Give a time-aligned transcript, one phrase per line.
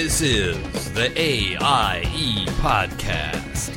[0.00, 3.74] This is the AIE Podcast.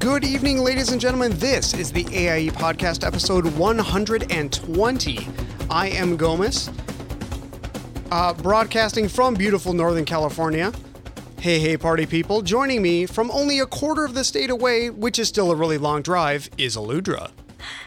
[0.00, 1.32] Good evening, ladies and gentlemen.
[1.36, 5.28] This is the AIE Podcast, episode 120.
[5.68, 6.72] I am Ghomus,
[8.10, 10.72] uh, broadcasting from beautiful Northern California.
[11.40, 12.40] Hey, hey, party people.
[12.40, 15.76] Joining me from only a quarter of the state away, which is still a really
[15.76, 17.32] long drive, is Alludra.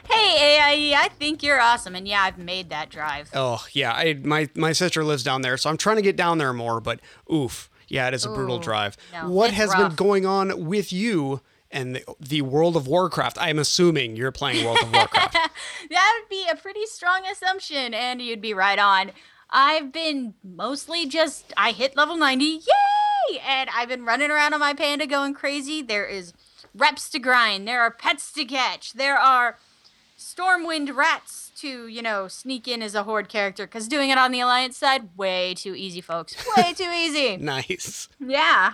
[0.09, 3.30] Hey AIE, I think you're awesome, and yeah, I've made that drive.
[3.34, 6.38] Oh, yeah, I, my, my sister lives down there, so I'm trying to get down
[6.38, 6.99] there more, but
[7.31, 7.70] oof.
[7.88, 8.95] Yeah, it is a brutal drive.
[9.12, 13.38] no, what has been going on with you and the, the World of Warcraft?
[13.38, 15.35] I'm assuming you're playing World of Warcraft.
[15.90, 19.12] That would be a pretty strong assumption, and you'd be right on.
[19.49, 23.40] I've been mostly just I hit level 90, yay!
[23.45, 25.82] And I've been running around on my panda going crazy.
[25.82, 26.34] There is
[26.73, 29.57] reps to grind, there are pets to catch, there are
[30.35, 33.65] Stormwind rats to, you know, sneak in as a horde character.
[33.65, 36.35] Because doing it on the Alliance side, way too easy, folks.
[36.57, 37.38] Way too easy.
[37.40, 38.07] nice.
[38.20, 38.73] Yeah.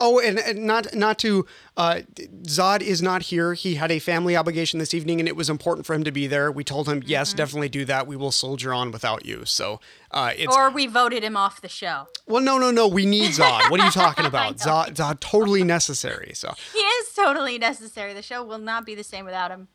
[0.00, 2.00] Oh, and, and not not to uh,
[2.42, 3.54] Zod is not here.
[3.54, 6.26] He had a family obligation this evening, and it was important for him to be
[6.26, 6.50] there.
[6.50, 7.36] We told him, yes, Mm-hmm.
[7.36, 8.08] definitely do that.
[8.08, 9.44] We will soldier on without you.
[9.44, 12.08] So uh, it's Or we voted him off the show.
[12.26, 12.88] well, no, no, no.
[12.88, 13.70] We need Zod.
[13.70, 14.56] What are you talking about?
[14.56, 16.32] Zod, Zod, totally necessary.
[16.34, 18.14] So He is totally necessary.
[18.14, 19.68] The show will not be the same without him.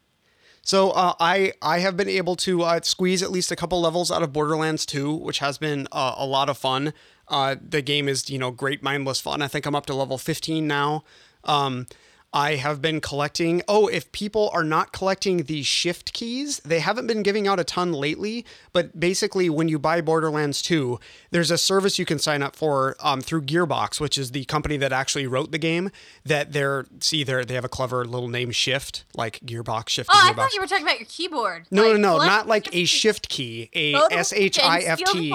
[0.69, 4.11] So uh, I I have been able to uh, squeeze at least a couple levels
[4.11, 6.93] out of Borderlands 2, which has been uh, a lot of fun.
[7.27, 9.41] Uh, the game is you know great mindless fun.
[9.41, 11.03] I think I'm up to level 15 now.
[11.43, 11.87] Um,
[12.33, 13.63] I have been collecting.
[13.67, 17.63] Oh, if people are not collecting the shift keys, they haven't been giving out a
[17.63, 18.45] ton lately.
[18.71, 20.99] But basically, when you buy Borderlands 2,
[21.31, 24.77] there's a service you can sign up for um, through Gearbox, which is the company
[24.77, 25.89] that actually wrote the game.
[26.23, 30.09] That they're see they they have a clever little name Shift, like Gearbox Shift.
[30.13, 31.65] Oh, I thought you were talking about your keyboard.
[31.71, 35.33] No, Like, no, no, not like a shift key, a S H I F T.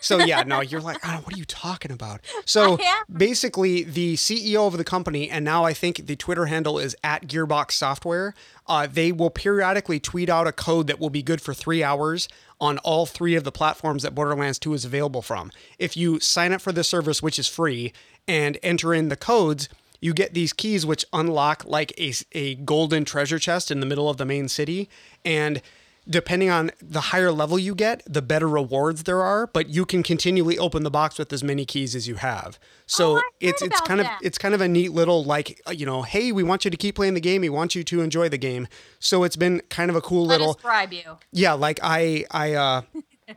[0.00, 2.20] So yeah, no, you're like, oh, what are you talking about?
[2.46, 2.78] So
[3.12, 7.26] basically, the CEO of the company, and now I think the Twitter handle is at
[7.26, 8.34] Gearbox Software.
[8.68, 12.28] Uh, they will periodically tweet out a code that will be good for three hours
[12.60, 15.50] on all three of the platforms that Borderlands 2 is available from.
[15.76, 17.92] If you sign up for the service, which is free,
[18.28, 19.68] and enter in the codes,
[20.00, 24.08] you get these keys which unlock like a, a golden treasure chest in the middle
[24.08, 24.88] of the main city.
[25.24, 25.60] And
[26.08, 30.02] depending on the higher level you get, the better rewards there are, but you can
[30.02, 32.58] continually open the box with as many keys as you have.
[32.86, 34.20] So Oh, it's it's kind that.
[34.20, 36.70] of it's kind of a neat little like uh, you know, hey, we want you
[36.70, 38.66] to keep playing the game, we want you to enjoy the game.
[38.98, 41.18] So it's been kind of a cool Let little bribe you.
[41.32, 42.82] yeah, like I I uh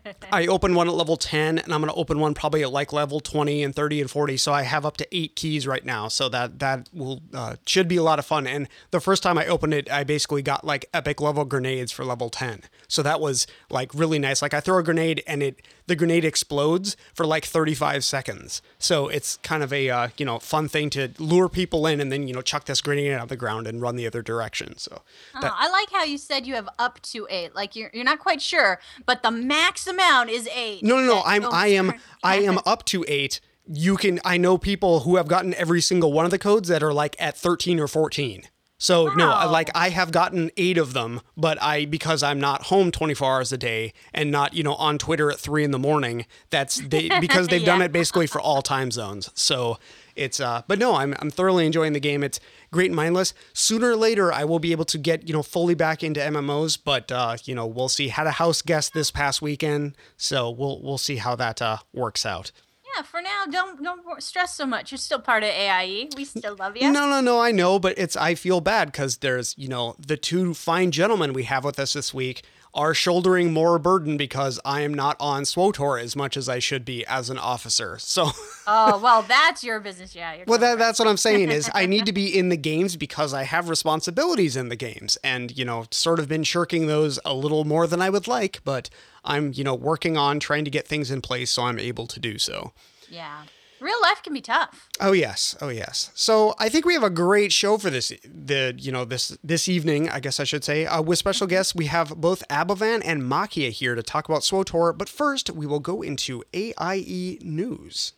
[0.31, 2.93] I opened one at level 10 and I'm going to open one probably at like
[2.93, 6.07] level 20 and 30 and 40 so I have up to 8 keys right now
[6.07, 8.47] so that that will uh, should be a lot of fun.
[8.47, 12.05] And the first time I opened it I basically got like epic level grenades for
[12.05, 14.41] level 10 so that was like really nice.
[14.41, 19.07] Like I throw a grenade and it the grenade explodes for like 35 seconds so
[19.07, 22.27] it's kind of a uh, you know fun thing to lure people in and then
[22.27, 25.01] you know chuck this grenade out of the ground and run the other direction so
[25.35, 27.55] Oh, I like how you said you have up to eight.
[27.55, 30.83] Like you're you're not quite sure, but the max amount is eight.
[30.83, 31.15] No, no, no.
[31.15, 33.39] that I'm I am I am up to eight.
[33.67, 36.83] You can I know people who have gotten every single one of the codes that
[36.83, 38.43] are like at 13 or 14.
[38.83, 42.91] So no, like I have gotten eight of them, but I because I'm not home
[42.91, 46.25] 24 hours a day and not you know on Twitter at three in the morning.
[46.49, 49.29] That's they because they've done it basically for all time zones.
[49.35, 49.77] So
[50.17, 52.25] it's uh, but no, I'm I'm thoroughly enjoying the game.
[52.25, 52.41] It's
[52.73, 53.33] great and mindless.
[53.53, 56.77] Sooner or later, I will be able to get you know fully back into MMOs,
[56.83, 58.09] but uh, you know we'll see.
[58.09, 62.25] Had a house guest this past weekend, so we'll we'll see how that uh, works
[62.25, 62.51] out.
[62.95, 64.91] Yeah, for now, don't don't stress so much.
[64.91, 66.09] You're still part of AIE.
[66.15, 66.91] We still love you.
[66.91, 70.17] No, no, no, I know, but it's I feel bad because there's you know the
[70.17, 74.81] two fine gentlemen we have with us this week are shouldering more burden because I
[74.81, 77.97] am not on SWTOR as much as I should be as an officer.
[77.99, 78.31] So.
[78.65, 80.15] Oh well, that's your business.
[80.15, 80.35] Yeah.
[80.35, 82.95] You're Well, that, that's what I'm saying is I need to be in the games
[82.95, 87.19] because I have responsibilities in the games and, you know, sort of been shirking those
[87.25, 88.89] a little more than I would like, but
[89.25, 92.21] I'm, you know, working on trying to get things in place so I'm able to
[92.21, 92.71] do so.
[93.09, 93.43] Yeah.
[93.83, 94.87] Real life can be tough.
[95.01, 96.09] Oh yes, oh yes.
[96.15, 99.67] So I think we have a great show for this the you know this this
[99.67, 100.85] evening, I guess I should say.
[100.85, 104.97] Uh, with special guests, we have both Abovan and Machia here to talk about SWTOR.
[104.97, 108.13] But first, we will go into AIE news.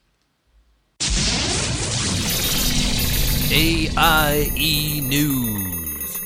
[3.51, 6.21] AIE News.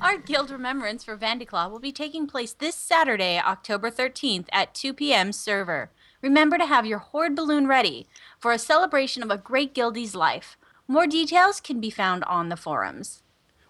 [0.00, 4.94] Our Guild Remembrance for Vandiclaw will be taking place this Saturday, October 13th at 2
[4.94, 5.32] p.m.
[5.32, 5.90] server.
[6.22, 8.06] Remember to have your Horde balloon ready
[8.38, 10.56] for a celebration of a great guildie's life.
[10.86, 13.24] More details can be found on the forums.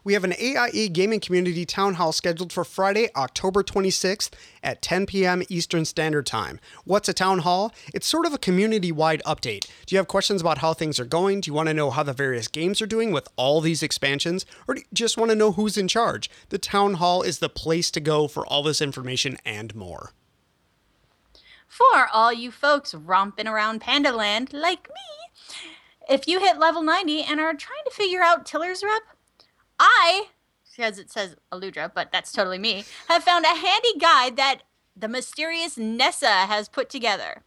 [0.04, 4.32] We have an AIE gaming community town hall scheduled for Friday, October 26th
[4.62, 5.42] at 10 p.m.
[5.48, 6.60] Eastern Standard Time.
[6.84, 7.72] What's a town hall?
[7.94, 9.66] It's sort of a community wide update.
[9.86, 11.40] Do you have questions about how things are going?
[11.40, 14.44] Do you want to know how the various games are doing with all these expansions?
[14.68, 16.28] Or do you just want to know who's in charge?
[16.50, 20.10] The town hall is the place to go for all this information and more.
[21.72, 25.56] For all you folks romping around Pandaland like me,
[26.06, 29.00] if you hit level 90 and are trying to figure out Tiller's rep,
[29.78, 30.26] I,
[30.70, 34.64] because it says Alludra, but that's totally me, have found a handy guide that
[34.94, 37.40] the mysterious Nessa has put together.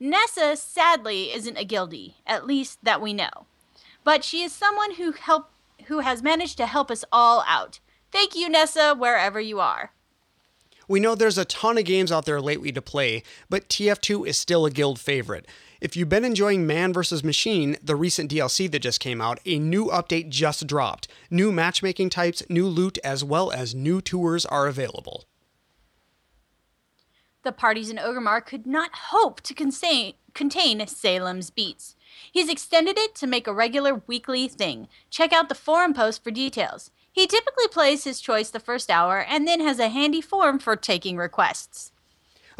[0.00, 3.46] Nessa, sadly, isn't a guildie, at least that we know.
[4.02, 5.50] But she is someone who help
[5.86, 7.78] who has managed to help us all out.
[8.10, 9.92] Thank you, Nessa, wherever you are.
[10.88, 14.38] We know there's a ton of games out there lately to play, but TF2 is
[14.38, 15.46] still a guild favorite.
[15.82, 17.22] If you've been enjoying Mann vs.
[17.22, 21.06] Machine, the recent DLC that just came out, a new update just dropped.
[21.30, 25.26] New matchmaking types, new loot, as well as new tours are available.
[27.44, 31.96] The parties in Orgrimmar could not hope to contain, contain Salem's beats.
[32.32, 34.88] He's extended it to make a regular weekly thing.
[35.10, 36.90] Check out the forum post for details.
[37.18, 40.76] He typically plays his choice the first hour and then has a handy form for
[40.76, 41.90] taking requests.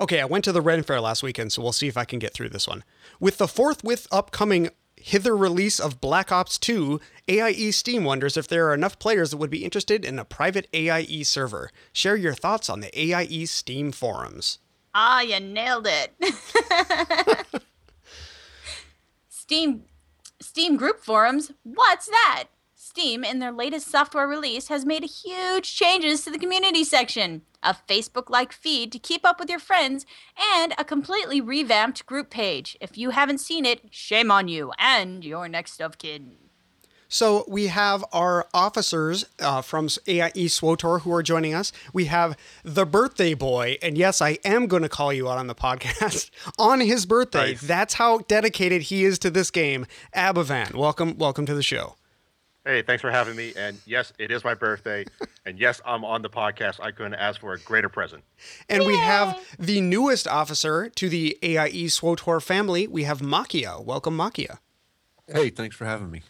[0.00, 2.19] Okay, I went to the Ren Fair last weekend, so we'll see if I can
[2.19, 2.82] get through this one.
[3.20, 8.69] With the forthwith upcoming hither release of Black Ops 2, AIE Steam wonders if there
[8.69, 11.70] are enough players that would be interested in a private AIE server.
[11.93, 14.58] Share your thoughts on the AIE Steam forums.
[14.93, 16.14] Ah, you nailed it.
[19.28, 19.84] Steam
[20.40, 21.52] Steam group forums.
[21.62, 22.49] What's that?
[22.99, 27.73] Steam, in their latest software release, has made huge changes to the community section, a
[27.89, 30.05] Facebook like feed to keep up with your friends,
[30.56, 32.77] and a completely revamped group page.
[32.81, 36.39] If you haven't seen it, shame on you and your next of kin.
[37.06, 41.71] So we have our officers uh, from AIE SWTOR who are joining us.
[41.93, 45.47] We have the birthday boy, and yes, I am going to call you out on
[45.47, 47.53] the podcast on his birthday.
[47.53, 47.61] Nice.
[47.61, 49.87] That's how dedicated he is to this game.
[50.17, 51.94] Abovan, welcome, welcome to the show.
[52.69, 53.55] Hey, thanks for having me.
[53.56, 55.06] And yes, it is my birthday.
[55.47, 56.81] and yes, I'm on the podcast.
[56.82, 58.23] I couldn't ask for a greater present.
[58.69, 62.87] And we have the newest officer to the AIE SWTOR family.
[62.87, 63.82] We have Machia.
[63.82, 64.59] Welcome, Machia.
[65.26, 66.20] Hey, thanks for having me.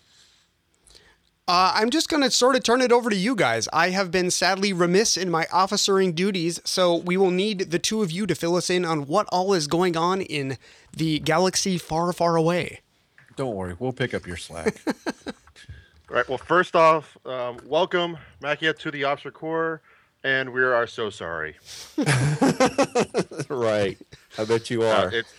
[1.49, 3.69] Uh, I'm just going to sort of turn it over to you guys.
[3.73, 8.01] I have been sadly remiss in my officering duties, so we will need the two
[8.03, 10.57] of you to fill us in on what all is going on in
[10.97, 12.83] the galaxy far, far away.
[13.35, 14.81] Don't worry, we'll pick up your slack.
[16.11, 16.29] All right.
[16.29, 19.83] Well, first off, um, welcome, Machia, to the Officer Corps.
[20.25, 21.57] And we are so sorry.
[23.49, 23.97] right.
[24.37, 25.15] I bet you Uh, are.
[25.15, 25.33] it's,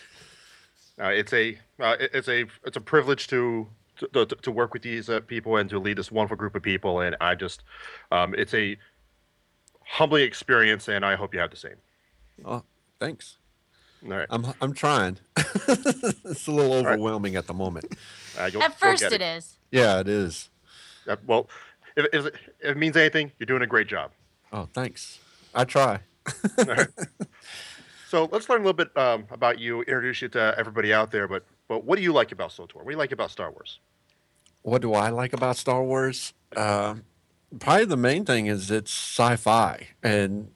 [1.01, 3.68] uh, it's a uh, it's a it's a privilege to
[3.98, 6.63] to, to, to work with these uh, people and to lead this wonderful group of
[6.63, 7.01] people.
[7.01, 7.63] And I just
[8.12, 8.77] um, it's a
[9.86, 11.75] humbling experience, and I hope you have the same.
[12.45, 12.63] oh,
[13.01, 13.38] thanks.
[14.06, 14.27] All right.
[14.30, 15.18] I'm I'm trying.
[15.38, 17.86] it's a little overwhelming at the moment.
[18.38, 19.57] Uh, At first, get it is.
[19.72, 20.50] Yeah, it is.
[21.10, 21.50] Uh, well,
[21.98, 24.12] if, if, it- if it means anything, you're doing a great job.
[24.54, 25.20] Oh, thanks.
[25.54, 26.00] I try.
[28.08, 31.28] So let's learn a little bit um, about you, introduce you to everybody out there.
[31.28, 32.75] But but what do you like about SWTOR?
[32.78, 33.80] What do you like about Star Wars?
[34.63, 36.34] What do I like about Star Wars?
[36.56, 36.96] Uh,
[37.60, 40.50] probably the main thing is it's sci-fi, and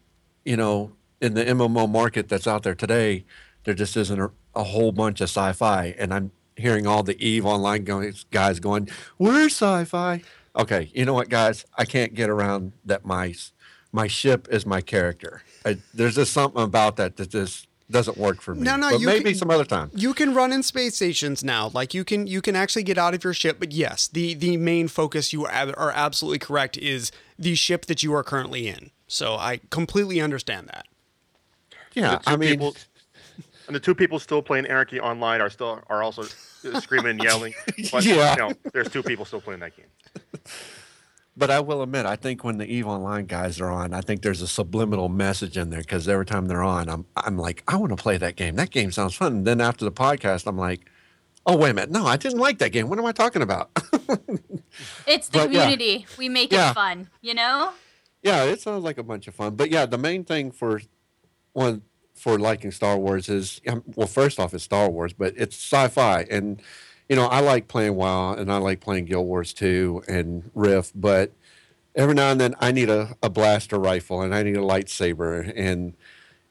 [0.45, 3.23] you know, in the MMO market that's out there today,
[3.65, 7.45] there just isn't a, a whole bunch of sci-fi, and I'm hearing all the Eve
[7.45, 7.83] online
[8.31, 10.21] guys going, "We're sci-fi."
[10.55, 11.65] Okay, you know what, guys?
[11.77, 13.05] I can't get around that.
[13.05, 13.33] My
[13.91, 15.41] my ship is my character.
[15.65, 18.61] I, there's just something about that that just doesn't work for me.
[18.61, 19.89] No, no, but you maybe can- some other time.
[19.95, 21.69] You can run in space stations now.
[21.73, 24.57] Like you can you can actually get out of your ship, but yes, the the
[24.57, 28.91] main focus you are, are absolutely correct is the ship that you are currently in.
[29.07, 30.85] So I completely understand that.
[31.93, 32.75] Yeah, I mean, people,
[33.67, 36.23] and the two people still playing Anarchy online are still are also
[36.79, 37.53] screaming and yelling.
[37.91, 38.31] But, Yeah.
[38.33, 39.85] you know, there's two people still playing that game.
[41.35, 44.21] But I will admit, I think when the Eve Online guys are on, I think
[44.21, 47.75] there's a subliminal message in there because every time they're on, I'm I'm like, I
[47.75, 48.55] want to play that game.
[48.55, 49.37] That game sounds fun.
[49.37, 50.81] And then after the podcast, I'm like,
[51.47, 52.87] oh wait a minute, no, I didn't like that game.
[52.87, 53.71] What am I talking about?
[55.07, 55.61] It's the But, yeah.
[55.63, 56.05] community.
[56.19, 56.69] We make Yeah.
[56.71, 57.71] it fun, you know?
[58.21, 59.55] yeah, it sounds like a bunch of fun.
[59.55, 60.81] But yeah, the main thing for
[61.53, 61.81] one
[62.15, 66.27] for liking Star Wars is um, well, first off, it's Star Wars, but it's sci-fi,
[66.29, 66.61] and
[67.09, 70.99] you know, I like playing WoW and I like playing Guild Wars 2 and Rift,
[70.99, 71.31] but
[71.95, 75.51] every now and then I need a, a blaster rifle and I need a lightsaber
[75.55, 75.93] and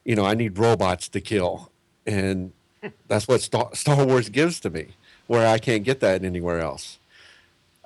[0.05, 1.71] you know, I need robots to kill.
[2.07, 2.53] And
[3.09, 4.89] that's what Star, Star Wars gives to me,
[5.27, 6.99] where I can't get that anywhere else.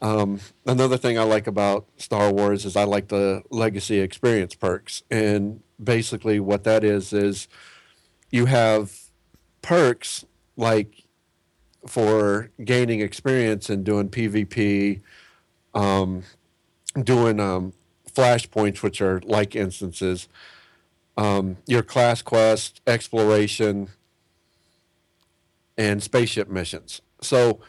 [0.02, 5.02] Um, another thing I like about Star Wars is I like the legacy experience perks,
[5.10, 7.48] and basically what that is is
[8.30, 8.94] you have
[9.62, 11.05] perks like
[11.86, 15.00] for gaining experience and doing PvP,
[15.74, 16.22] um,
[17.02, 17.72] doing um,
[18.12, 20.28] flashpoints, which are like instances,
[21.16, 23.88] um, your class quest, exploration,
[25.76, 27.00] and spaceship missions.
[27.20, 27.60] So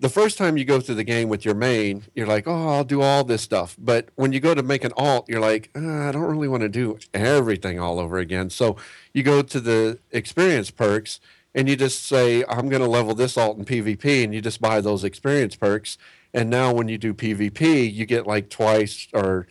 [0.00, 2.84] the first time you go through the game with your main, you're like, oh, I'll
[2.84, 3.76] do all this stuff.
[3.78, 6.62] But when you go to make an alt, you're like, uh, I don't really want
[6.62, 8.50] to do everything all over again.
[8.50, 8.76] So
[9.12, 11.20] you go to the experience perks
[11.54, 14.60] and you just say, I'm going to level this alt in PvP, and you just
[14.60, 15.98] buy those experience perks.
[16.34, 19.46] And now when you do PvP, you get like twice or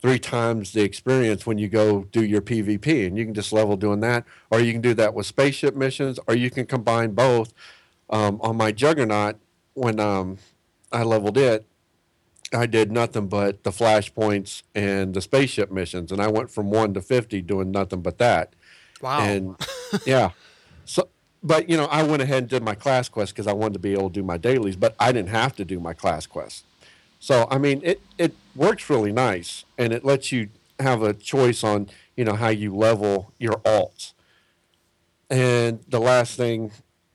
[0.00, 3.76] three times the experience when you go do your PvP, and you can just level
[3.76, 7.52] doing that, or you can do that with spaceship missions, or you can combine both.
[8.10, 9.36] Um, on my Juggernaut,
[9.74, 10.38] when um,
[10.92, 11.66] I leveled it,
[12.52, 16.94] I did nothing but the flashpoints and the spaceship missions, and I went from one
[16.94, 18.54] to fifty doing nothing but that.
[19.00, 19.20] Wow.
[19.20, 19.56] And
[20.06, 20.30] yeah,
[20.84, 21.08] so
[21.46, 23.78] but you know, I went ahead and did my class quest because I wanted to
[23.78, 26.64] be able to do my dailies, but I didn't have to do my class quest.
[27.20, 30.48] So I mean, it it works really nice, and it lets you
[30.80, 34.12] have a choice on you know how you level your alts.
[35.30, 36.72] And the last thing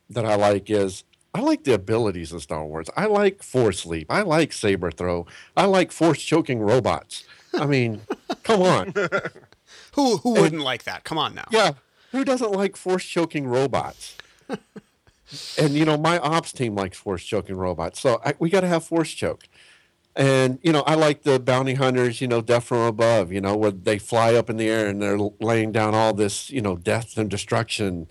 [0.10, 2.90] that I like is I like the abilities in Star Wars.
[2.96, 4.08] I like force leap.
[4.10, 5.28] I like saber throw.
[5.56, 7.26] I like force choking robots.
[7.54, 8.02] I mean,
[8.44, 8.94] come on.
[9.96, 11.04] Who who wouldn't like that?
[11.04, 11.48] Come on now.
[11.52, 11.74] Yeah,
[12.12, 14.16] who doesn't like force choking robots?
[15.58, 18.68] and you know, my ops team likes force choking robots, so I, we got to
[18.68, 19.48] have force choke.
[20.16, 22.20] And you know, I like the bounty hunters.
[22.22, 23.32] You know, death from above.
[23.32, 26.50] You know, where they fly up in the air and they're laying down all this,
[26.50, 28.08] you know, death and destruction.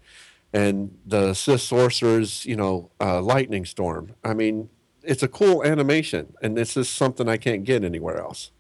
[0.53, 4.15] And the Sith sorcerers, you know, uh, lightning storm.
[4.25, 4.69] I mean,
[5.03, 8.51] it's a cool animation, and this is something I can't get anywhere else.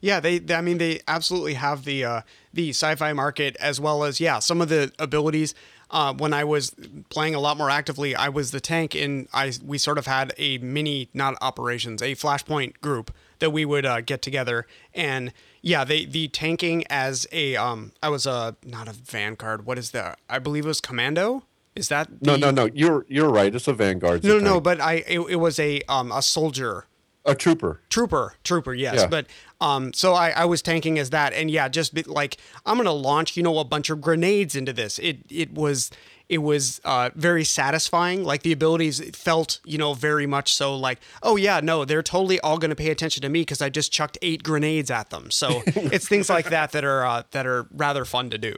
[0.00, 2.20] Yeah, they, they- I mean, they absolutely have the uh,
[2.52, 5.54] the sci-fi market as well as yeah, some of the abilities.
[5.90, 6.74] Uh, when I was
[7.10, 10.32] playing a lot more actively, I was the tank, and I we sort of had
[10.38, 13.10] a mini, not operations, a flashpoint group
[13.40, 18.08] that we would uh, get together, and yeah, they the tanking as a um, I
[18.08, 19.66] was a not a vanguard.
[19.66, 20.18] What is that?
[20.30, 21.44] I believe it was commando.
[21.76, 22.70] Is that No, the- no, no.
[22.72, 23.54] You're you're right.
[23.54, 24.24] It's a vanguard.
[24.24, 24.60] no, no?
[24.62, 26.86] But I it, it was a um a soldier
[27.24, 27.80] a trooper.
[27.88, 28.96] Trooper, trooper, yes.
[29.00, 29.06] Yeah.
[29.06, 29.26] But
[29.60, 32.36] um, so I, I was tanking as that, and yeah, just be, like
[32.66, 34.98] I'm gonna launch, you know, a bunch of grenades into this.
[34.98, 35.90] It it was
[36.28, 38.24] it was uh, very satisfying.
[38.24, 40.74] Like the abilities felt, you know, very much so.
[40.74, 43.92] Like, oh yeah, no, they're totally all gonna pay attention to me because I just
[43.92, 45.30] chucked eight grenades at them.
[45.30, 48.56] So it's things like that that are uh, that are rather fun to do.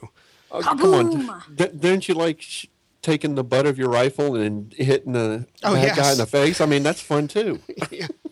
[0.50, 1.12] Oh, come on.
[1.12, 1.56] Kaboom!
[1.56, 2.66] D- didn't you like sh-
[3.02, 6.60] taking the butt of your rifle and hitting the Oh, bad guy in the face?
[6.62, 7.60] I mean, that's fun too.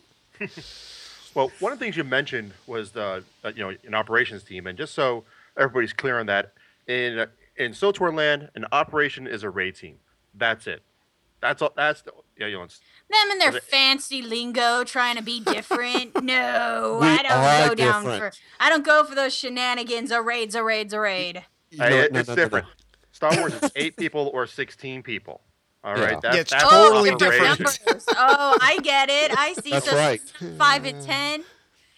[1.35, 4.67] Well, one of the things you mentioned was the uh, you know an operations team,
[4.67, 5.25] and just so
[5.57, 6.53] everybody's clear on that,
[6.87, 9.97] in uh, in SWTOR land, an operation is a raid team.
[10.35, 10.83] That's it.
[11.41, 11.73] That's all.
[11.75, 12.67] That's the, yeah, you know.
[12.67, 16.23] Them and their fancy lingo trying to be different.
[16.23, 18.35] no, We I don't go down different.
[18.35, 18.41] for.
[18.61, 20.11] I don't go for those shenanigans.
[20.11, 21.45] A raid's a raid's a raid.
[21.71, 22.45] You Hey, know- it- no, it's no, no, no.
[22.45, 22.67] different.
[23.13, 25.41] Star Wars is eight people or sixteen people.
[25.85, 26.05] All Yeah.
[26.05, 27.79] right, that's, Yeah, it's that's totally an different.
[28.17, 29.37] oh, I get it.
[29.37, 29.71] I see.
[29.71, 30.21] That's so right.
[30.59, 31.45] Five and ten.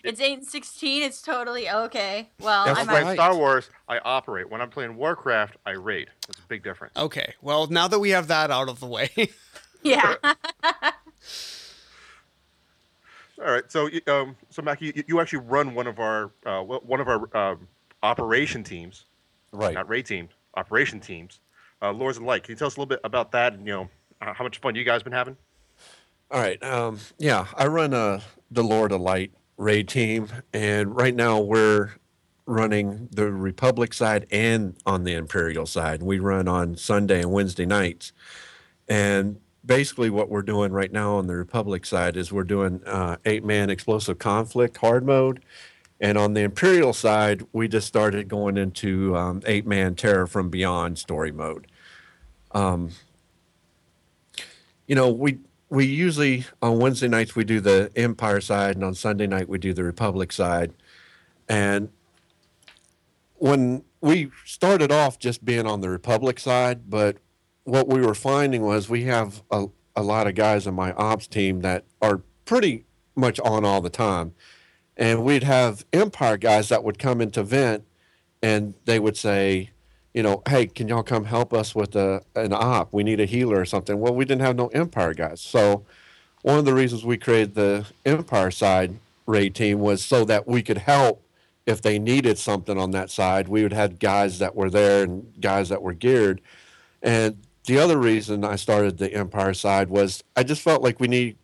[0.03, 1.03] It's eight and sixteen.
[1.03, 2.29] It's totally okay.
[2.41, 3.03] Well, That's I'm right.
[3.05, 4.51] play Star Wars, I operate.
[4.51, 6.09] When I'm playing Warcraft, I raid.
[6.27, 6.95] That's a big difference.
[6.97, 9.11] Okay, well now that we have that out of the way,
[9.83, 10.15] yeah.
[10.23, 10.35] All
[13.53, 17.01] right, so you- um, so Mackie, you, you actually run one of our uh, one
[17.01, 17.69] of our um,
[18.03, 19.05] operation teams,
[19.53, 19.75] Right.
[19.75, 21.41] not raid teams, operation teams.
[21.83, 22.45] Uh, Lords and Light.
[22.45, 23.55] Can you tell us a little bit about that?
[23.55, 23.91] And you know,
[24.21, 25.37] uh, how much fun you guys been having?
[26.31, 26.63] All right.
[26.63, 31.93] Um, yeah, I run uh, the Lord of Light raid team, and right now we're
[32.47, 36.03] running the Republic side and on the Imperial side.
[36.03, 38.13] We run on Sunday and Wednesday nights,
[38.89, 43.17] and basically what we're doing right now on the Republic side is we're doing uh,
[43.25, 45.45] eight-man explosive conflict hard mode,
[46.01, 50.99] and on the Imperial side we just started going into um, eight-man terror from beyond
[50.99, 51.67] story mode
[54.87, 55.39] you know, we
[55.71, 59.59] we usually on Wednesday nights we do the Empire side, and on Sunday night we
[59.59, 60.73] do the Republic side.
[61.49, 61.89] And
[63.37, 67.17] when we started off just being on the Republic side, but
[67.65, 71.27] what we were finding was we have a, a lot of guys on my ops
[71.27, 72.85] team that are pretty
[73.17, 74.35] much on all the time.
[74.97, 77.85] And we'd have Empire guys that would come into Vent
[78.43, 79.71] and they would say,
[80.13, 82.93] you know, hey, can y'all come help us with a, an op?
[82.93, 83.99] We need a healer or something.
[83.99, 85.41] Well, we didn't have no Empire guys.
[85.41, 85.85] So
[86.43, 90.63] one of the reasons we created the Empire side raid team was so that we
[90.63, 91.23] could help
[91.67, 93.49] if they needed something on that side.
[93.49, 96.41] We would have guys that were there and guys that were geared.
[97.03, 101.09] And the other reason I started the Empire side was I just felt like we
[101.09, 101.39] need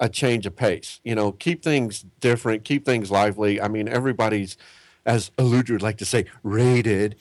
[0.00, 1.00] a change of pace.
[1.04, 3.60] You know, keep things different, keep things lively.
[3.60, 4.56] I mean, everybody's,
[5.04, 7.16] as Alludra would like to say, rated.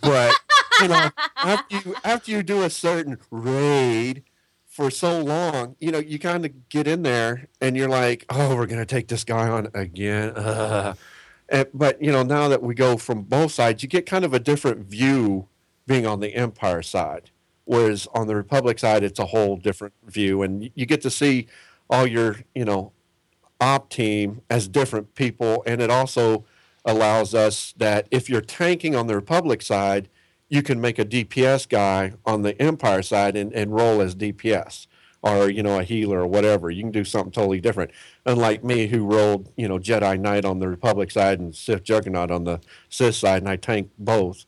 [0.00, 0.34] but
[0.80, 4.24] you know, after you after you do a certain raid
[4.66, 8.56] for so long, you know, you kind of get in there and you're like, oh,
[8.56, 10.30] we're gonna take this guy on again.
[10.30, 10.94] Uh.
[11.50, 14.32] And, but you know, now that we go from both sides, you get kind of
[14.32, 15.48] a different view
[15.86, 17.30] being on the Empire side.
[17.70, 21.46] Whereas on the Republic side, it's a whole different view, and you get to see
[21.88, 22.90] all your, you know,
[23.60, 26.44] op team as different people, and it also
[26.84, 30.08] allows us that if you're tanking on the Republic side,
[30.48, 34.88] you can make a DPS guy on the Empire side and, and roll as DPS
[35.22, 36.70] or you know a healer or whatever.
[36.70, 37.92] You can do something totally different.
[38.26, 42.32] Unlike me, who rolled you know Jedi Knight on the Republic side and Sith Juggernaut
[42.32, 44.44] on the Sith side, and I tanked both.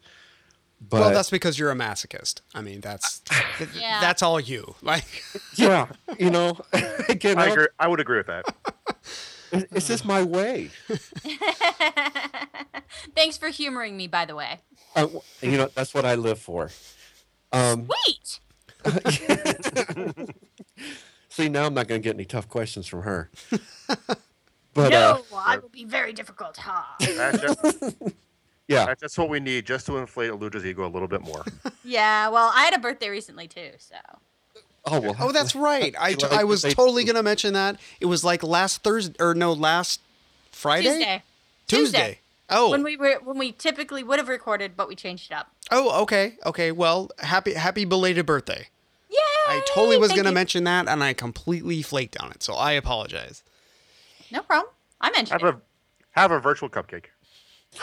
[0.88, 2.40] But well, that's because you're a masochist.
[2.54, 3.22] I mean, that's
[3.74, 4.00] Yeah.
[4.00, 4.74] that's all you.
[4.82, 5.04] Like,
[5.54, 5.86] yeah,
[6.18, 6.58] you know,
[7.08, 7.66] again, I I- agree.
[7.78, 8.44] I would agree with that.
[9.52, 10.70] it- it's just my way.
[13.14, 14.60] Thanks for humoring me, by the way.
[14.96, 15.02] I,
[15.40, 16.70] you know, that's what I live for.
[17.52, 18.40] Um, Wait.
[21.28, 23.30] see, now I'm not going to get any tough questions from her.
[24.74, 26.56] But no, uh, I will be very difficult.
[26.56, 26.96] Ha.
[28.72, 31.22] That's yeah, that's just what we need, just to inflate Alludra's ego a little bit
[31.22, 31.44] more.
[31.84, 32.28] yeah.
[32.28, 33.96] Well, I had a birthday recently too, so.
[34.86, 35.16] oh well.
[35.20, 35.94] oh, that's right.
[35.98, 37.78] I, I was totally gonna mention that.
[38.00, 40.00] It was like last Thursday or no, last
[40.50, 41.22] Friday, Tuesday.
[41.68, 42.18] Tuesday.
[42.50, 45.50] Oh, When we were when we typically would have recorded, but we changed it up.
[45.70, 46.70] oh, okay, okay.
[46.72, 48.68] Well, happy happy belated birthday.
[49.08, 49.16] Yay!
[49.48, 52.42] I totally was gonna mention that, and I completely flaked on it.
[52.42, 53.42] So I apologize.
[54.30, 54.72] No problem.
[55.00, 55.56] I mentioned Have it.
[55.56, 57.06] a have a virtual cupcake.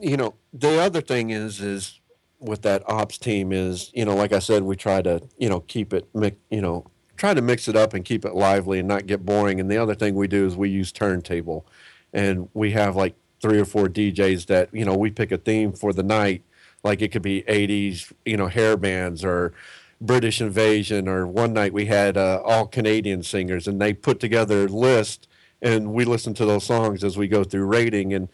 [0.00, 2.00] you know the other thing is is
[2.40, 5.60] with that ops team is you know like i said we try to you know
[5.60, 6.06] keep it
[6.50, 6.84] you know
[7.16, 9.60] try to mix it up and keep it lively and not get boring.
[9.60, 11.66] And the other thing we do is we use turntable.
[12.12, 15.72] And we have like three or four djs that you know we pick a theme
[15.72, 16.42] for the night.
[16.82, 19.52] Like it could be 80s you know hair bands or
[20.00, 24.64] british invasion or one night we had uh, all canadian singers and they put together
[24.64, 25.28] a list
[25.64, 28.12] and we listen to those songs as we go through rating.
[28.12, 28.28] And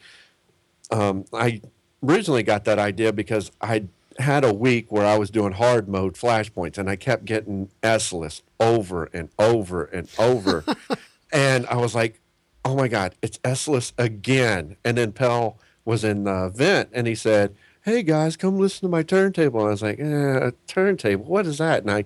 [0.91, 1.61] um, I
[2.05, 3.85] originally got that idea because I
[4.19, 8.43] had a week where I was doing hard mode flashpoints and I kept getting Esseles
[8.59, 10.65] over and over and over.
[11.33, 12.21] and I was like,
[12.65, 14.77] oh my God, it's Esseles again.
[14.85, 18.89] And then Pell was in the vent and he said, hey guys, come listen to
[18.89, 19.61] my turntable.
[19.61, 21.83] And I was like, eh, a turntable, what is that?
[21.83, 22.05] And I,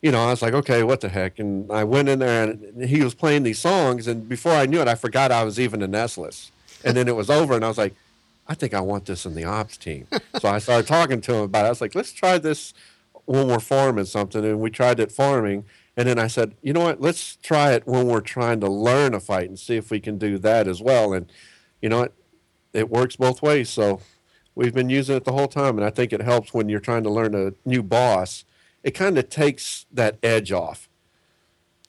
[0.00, 1.38] you know, I was like, okay, what the heck?
[1.38, 4.06] And I went in there and he was playing these songs.
[4.06, 6.50] And before I knew it, I forgot I was even in Esseles.
[6.84, 7.94] And then it was over and I was like,
[8.50, 10.08] I think I want this in the ops team.
[10.40, 11.66] so I started talking to him about it.
[11.66, 12.74] I was like, let's try this
[13.24, 14.44] when we're farming something.
[14.44, 15.66] And we tried it farming.
[15.96, 17.00] And then I said, you know what?
[17.00, 20.18] Let's try it when we're trying to learn a fight and see if we can
[20.18, 21.12] do that as well.
[21.12, 21.30] And
[21.80, 22.14] you know what?
[22.72, 23.70] It works both ways.
[23.70, 24.00] So
[24.56, 25.78] we've been using it the whole time.
[25.78, 28.44] And I think it helps when you're trying to learn a new boss.
[28.82, 30.89] It kind of takes that edge off.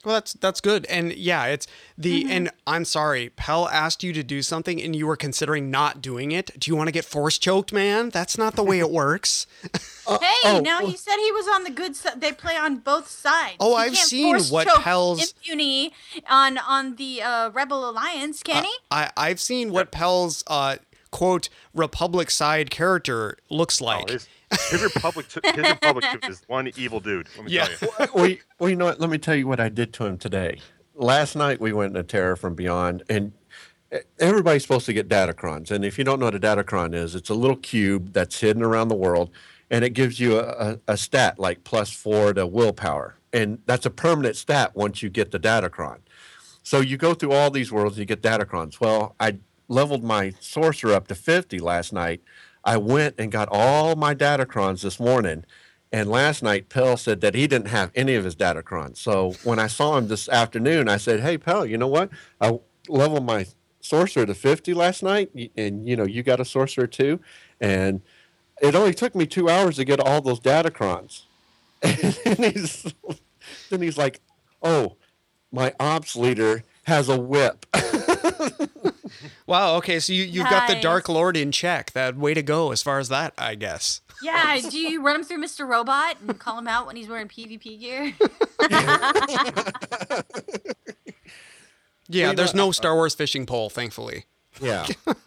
[0.03, 4.23] Well, that's that's good, and yeah, it's the and I'm sorry, Pell asked you to
[4.23, 6.51] do something, and you were considering not doing it.
[6.59, 8.09] Do you want to get force choked, man?
[8.09, 9.47] That's not the way it works.
[10.11, 12.19] Hey, oh, now well- he said he was on the good side.
[12.19, 13.55] They play on both sides.
[13.61, 15.91] Oh, He I've can't seen force what choke Pell's- Impuni
[16.27, 18.73] on on the uh, Rebel Alliance, can he?
[18.89, 20.77] I I've seen what Pell's uh
[21.11, 24.09] quote Republic side character looks oh, like.
[24.09, 24.27] Oh, his,
[24.69, 27.27] his Republic, t- his Republic tooth is one evil dude.
[27.35, 27.67] Let me Yeah.
[27.67, 28.07] tell you.
[28.13, 28.99] well, you- well, you know what?
[28.99, 30.59] Let me tell you what I did to him today.
[30.95, 33.31] Last night we went to Terror from Beyond, and
[34.19, 35.71] everybody's supposed to get datacrons.
[35.71, 38.63] And if you don't know what a datacron is, it's a little cube that's hidden
[38.63, 39.31] around the world,
[39.69, 43.85] and it gives you a, a, a stat like plus four to willpower, and that's
[43.85, 45.99] a permanent stat once you get the datacron.
[46.63, 48.79] So you go through all these worlds, and you get datacrons.
[48.79, 49.37] Well, I
[49.71, 52.21] leveled my sorcerer up to 50 last night.
[52.63, 55.45] I went and got all my datacrons this morning.
[55.91, 58.97] And last night, Pell said that he didn't have any of his datacrons.
[58.97, 62.09] So when I saw him this afternoon, I said, Hey, Pell, you know what?
[62.39, 63.45] I leveled my
[63.79, 65.31] sorcerer to 50 last night.
[65.57, 67.19] And, you know, you got a sorcerer too.
[67.59, 68.01] And
[68.61, 71.23] it only took me two hours to get all those datacrons.
[71.81, 72.93] and he's,
[73.69, 74.19] then he's like,
[74.61, 74.95] Oh,
[75.51, 77.65] my ops leader has a whip.
[79.45, 79.75] Wow.
[79.77, 79.99] Okay.
[79.99, 80.83] So you you've got the Nice.
[80.83, 81.91] Dark Lord in check.
[81.91, 84.01] That way to go as far as that, I guess.
[84.23, 85.67] Yeah, do you run him through Mr.
[85.67, 88.13] Robot and call him out when he's wearing PvP gear?
[92.07, 92.23] Yeah.
[92.25, 94.25] Well, you there's know, no Star Wars fishing pole, thankfully.
[94.61, 94.85] Yeah.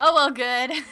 [0.00, 0.72] oh well, good.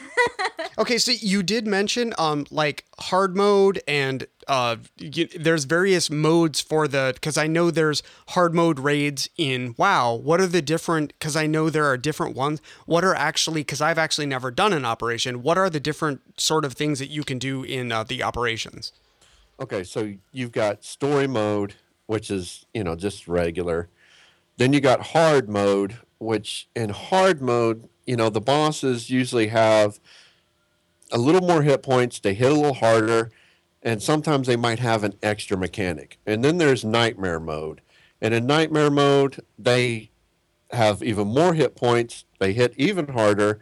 [0.77, 6.61] Okay, so you did mention um like hard mode and uh y there's various modes
[6.61, 10.15] for the because I know there's hard mode raids in WoW.
[10.15, 11.13] What are the different?
[11.19, 12.61] Because I know there are different ones.
[12.85, 13.61] What are actually?
[13.61, 15.43] Because I've actually never done an operation.
[15.43, 18.91] What are the different sort of things that you can do in uh, the operations?
[19.59, 21.75] Okay, so you've got story mode,
[22.07, 23.89] which is, you know, just regular.
[24.57, 29.99] Then you got hard mode, which in hard mode, you know, the bosses usually have
[31.11, 33.31] a little more hit points, they hit a little harder,
[33.81, 36.17] and sometimes they might have an extra mechanic.
[36.25, 37.81] And then there's nightmare mode.
[38.21, 40.09] And in nightmare mode, they
[40.71, 43.59] have even more hit points, they hit even harder,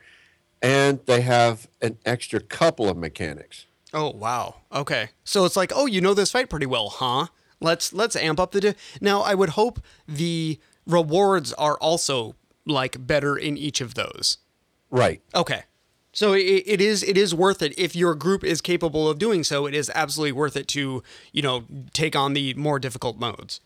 [0.61, 3.65] and they have an extra couple of mechanics.
[3.93, 4.55] Oh wow.
[4.71, 5.09] Okay.
[5.23, 7.27] So it's like, oh, you know this fight pretty well, huh?
[7.59, 8.61] Let's let's amp up the.
[8.61, 14.37] Di- now I would hope the rewards are also like better in each of those.
[14.89, 15.21] Right.
[15.33, 15.63] Okay.
[16.13, 19.43] So it, it is it is worth it if your group is capable of doing
[19.43, 19.65] so.
[19.65, 23.61] It is absolutely worth it to you know take on the more difficult modes.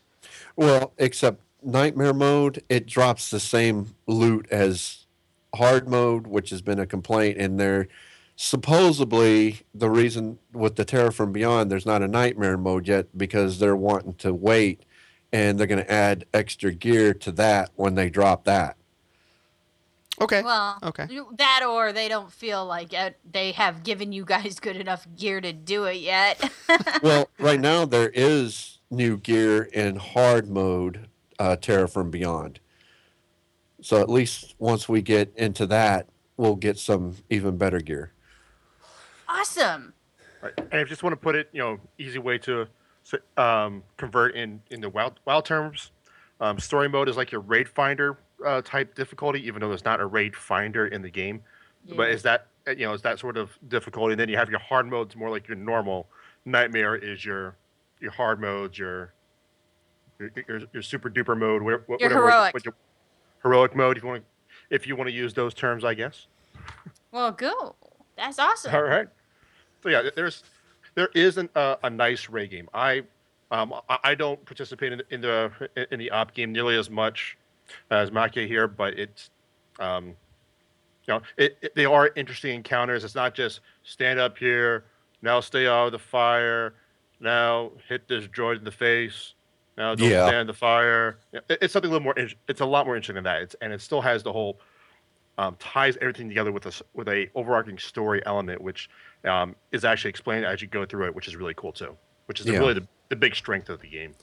[0.54, 5.06] Well, except nightmare mode, it drops the same loot as
[5.54, 7.38] hard mode, which has been a complaint.
[7.38, 7.88] And they're
[8.36, 13.58] supposedly the reason with the Terror from Beyond, there's not a nightmare mode yet because
[13.58, 14.82] they're wanting to wait
[15.32, 18.76] and they're going to add extra gear to that when they drop that.
[20.20, 20.42] Okay.
[20.42, 21.06] Well, Okay.
[21.36, 25.40] that or they don't feel like it, they have given you guys good enough gear
[25.40, 26.50] to do it yet.
[27.02, 32.60] well, right now there is new gear in hard mode, uh, Terror from Beyond.
[33.82, 38.12] So at least once we get into that, we'll get some even better gear.
[39.28, 39.92] awesome.
[40.42, 40.52] Right.
[40.58, 42.66] And if you just want to put it, you know, easy way to
[43.36, 45.90] um, convert in in the wild wild terms,
[46.40, 50.00] um, story mode is like your raid finder uh, type difficulty, even though there's not
[50.00, 51.42] a raid finder in the game.
[51.96, 54.12] But is that uh, you know is that sort of difficulty?
[54.12, 56.08] And then you have your hard modes, more like your normal.
[56.44, 57.56] Nightmare is your
[58.00, 59.12] your hard modes, your
[60.18, 62.54] your, your, your super duper mode, whatever, Your whatever heroic.
[62.54, 62.74] what your
[63.42, 66.26] heroic mode, if you want to if you want to use those terms, I guess.
[67.12, 67.76] Well, go.
[68.16, 68.74] That's awesome.
[68.74, 69.06] All right.
[69.82, 70.42] So yeah, there's
[70.96, 72.68] there is an, uh, a nice raid game.
[72.74, 73.04] I
[73.50, 75.50] um I, I don't participate in, in the
[75.90, 77.38] in the op game nearly as much
[77.90, 79.30] as Machia here, but it's
[79.80, 83.04] um you know it, it- they are interesting encounters.
[83.04, 84.84] It's not just stand up here
[85.22, 86.74] now, stay out of the fire,
[87.20, 89.34] now hit this droid in the face.
[89.78, 90.26] Now don't Yeah.
[90.26, 91.18] stand in the fire.
[91.32, 92.14] It- It's something a little more.
[92.48, 93.42] It's a lot more interesting than that.
[93.42, 94.60] It's, and it still has the whole
[95.38, 98.88] um, ties everything together with a with a overarching story element, which
[99.24, 101.94] um, is actually explained as you go through it, which is really cool too.
[102.26, 102.58] Which is the- Yeah.
[102.60, 104.14] really the, the big strength of the game.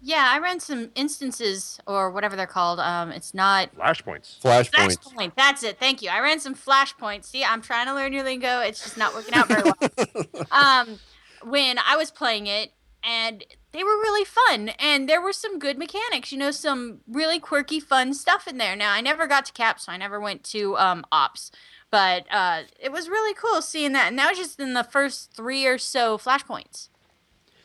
[0.00, 2.78] Yeah, I ran some instances or whatever they're called.
[2.78, 4.40] Um, it's not Flashpoints.
[4.40, 4.98] Flashpoints.
[4.98, 5.32] flashpoint.
[5.36, 5.78] That's it.
[5.78, 6.10] Thank you.
[6.10, 7.24] I ran some flashpoints.
[7.24, 8.60] See, I'm trying to learn your lingo.
[8.60, 10.46] It's just not working out very well.
[10.52, 10.98] um,
[11.42, 15.78] when I was playing it, and they were really fun, and there were some good
[15.78, 16.32] mechanics.
[16.32, 18.76] You know, some really quirky, fun stuff in there.
[18.76, 21.50] Now, I never got to cap, so I never went to um, ops.
[21.90, 25.32] But uh, it was really cool seeing that, and that was just in the first
[25.32, 26.88] three or so flashpoints.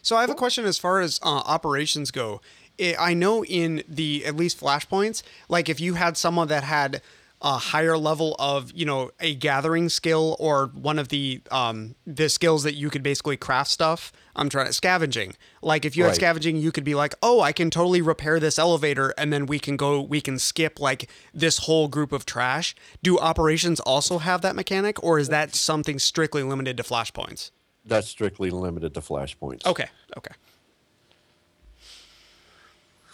[0.04, 2.42] So I have a question as far as uh, operations go.
[2.80, 7.02] I I know in the at least flashpoints, like if you had someone that had
[7.44, 12.30] a higher level of you know a gathering skill or one of the um the
[12.30, 14.12] skills that you could basically craft stuff.
[14.36, 15.36] I'm trying to scavenging.
[15.62, 18.58] Like if you had scavenging, you could be like, oh, I can totally repair this
[18.58, 22.74] elevator, and then we can go, we can skip like this whole group of trash.
[23.04, 27.52] Do operations also have that mechanic, or is that something strictly limited to flashpoints?
[27.86, 29.66] That's strictly limited to flashpoints.
[29.66, 30.34] Okay, okay.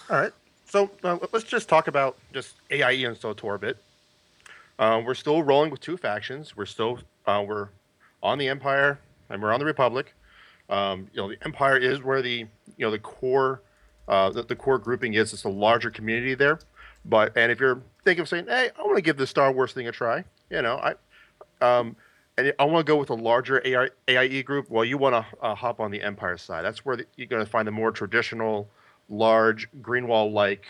[0.10, 0.34] All right.
[0.66, 3.78] So uh, let's just talk about just AIE and SWTOR a bit.
[4.78, 6.56] Uh, we're still rolling with two factions.
[6.56, 7.70] We're still uh, we're
[8.22, 10.14] on the Empire and we're on the Republic.
[10.70, 12.46] Um, you know, the Empire is where the
[12.78, 13.62] you know the core
[14.08, 15.34] uh, the, the core grouping is.
[15.34, 16.60] It's a larger community there.
[17.06, 19.74] But and if you're thinking of saying, hey, I want to give this Star Wars
[19.74, 20.94] thing a try, you know, I
[21.80, 21.96] um,
[22.60, 24.70] I want to go with a larger AI, AIE group.
[24.70, 26.64] Well, you want to uh, hop on the Empire side.
[26.64, 28.70] That's where the, you're going to find the more traditional,
[29.10, 30.66] large Greenwall-like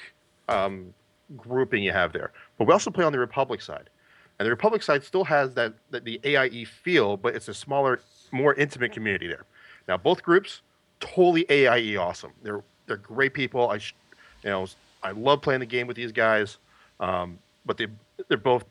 [0.48, 0.94] um,
[1.38, 2.32] grouping you have there.
[2.58, 3.90] But we also play on the Republic side,
[4.38, 8.00] and the Republic side still has that, that the AIE feel, but it's a smaller,
[8.32, 9.46] more intimate community there.
[9.88, 10.62] Now, both groups
[11.00, 12.32] totally AIE awesome.
[12.44, 13.70] They're they're great people.
[13.70, 14.68] I, you know,
[15.04, 16.58] I love playing the game with these guys.
[17.00, 17.88] Um, but they
[18.28, 18.66] they're both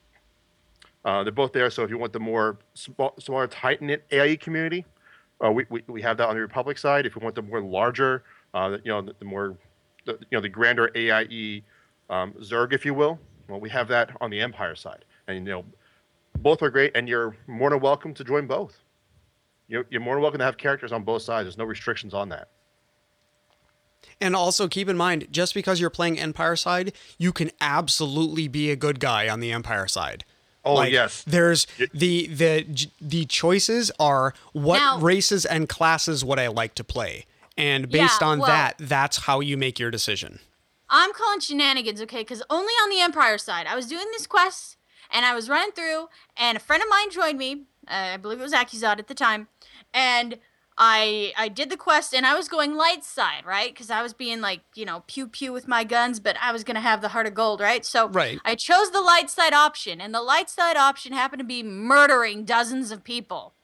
[1.09, 1.71] uh, they're both there.
[1.71, 4.85] So if you want the more smaller, tight knit AIE community,
[5.42, 7.07] uh, we, we we have that on the Republic side.
[7.07, 9.57] If you want the more larger, uh, you know, the, the more
[10.05, 11.62] the, you know the grander AIE
[12.11, 13.18] um, Zerg, if you will,
[13.49, 15.64] well, we have that on the Empire side, and you know,
[16.40, 18.77] both are great, and you're more than welcome to join both.
[19.66, 21.47] You're, you're more than welcome to have characters on both sides.
[21.47, 22.49] There's no restrictions on that.
[24.21, 28.71] And also keep in mind, just because you're playing Empire side, you can absolutely be
[28.71, 30.25] a good guy on the Empire side.
[30.68, 36.38] Oh Like, yes, There's the the the choices are what Now- races and classes would
[36.38, 37.26] I like to play,
[37.57, 40.40] and based Yeah, on well- that, that's how you make your decision.
[40.90, 42.20] I'm calling shenanigans, okay?
[42.20, 44.76] Because only on the Empire side, I was doing this quest
[45.11, 47.64] and I was running through, and a friend of mine joined me.
[47.87, 49.48] Uh, I believe it was Akizad at the time,
[49.94, 50.38] and
[50.81, 53.73] I I did the quest and I was going light side, right?
[53.75, 56.62] Because I was being like, you know, pew pew with my guns, but I was
[56.62, 57.85] gonna have the heart of gold, right?
[57.85, 58.38] So Right.
[58.45, 62.45] I chose the light side option, and the light side option happened to be murdering
[62.45, 63.55] dozens of people.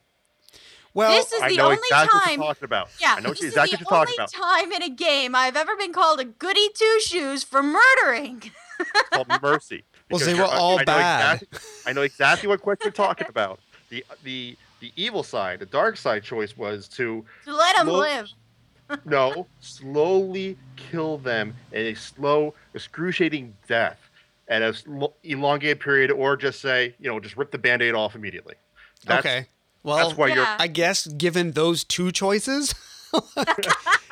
[0.92, 2.38] Well, this is I the know only exactly what time.
[2.38, 2.88] you're talking about.
[3.00, 4.72] Yeah, I know this exactly is what the you're talking only about.
[4.72, 8.50] time in a game I've ever been called a goody two shoes for murdering.
[8.80, 9.84] It's called mercy.
[10.10, 11.42] Well, because they were you're- I- all I know bad.
[11.42, 13.58] Exactly, I know exactly what quest you're talking about.
[13.88, 17.98] The the the evil side, the dark side choice was to to let them Well-
[17.98, 18.28] live.
[19.06, 23.98] no slowly kill them in a slow, excruciating death
[24.48, 28.14] at a sl- elongated period, or just say you know just rip the band-aid off
[28.14, 28.54] immediately.
[29.06, 29.46] That's, okay.
[29.82, 32.74] Well, that's why you're I guess given those two choices,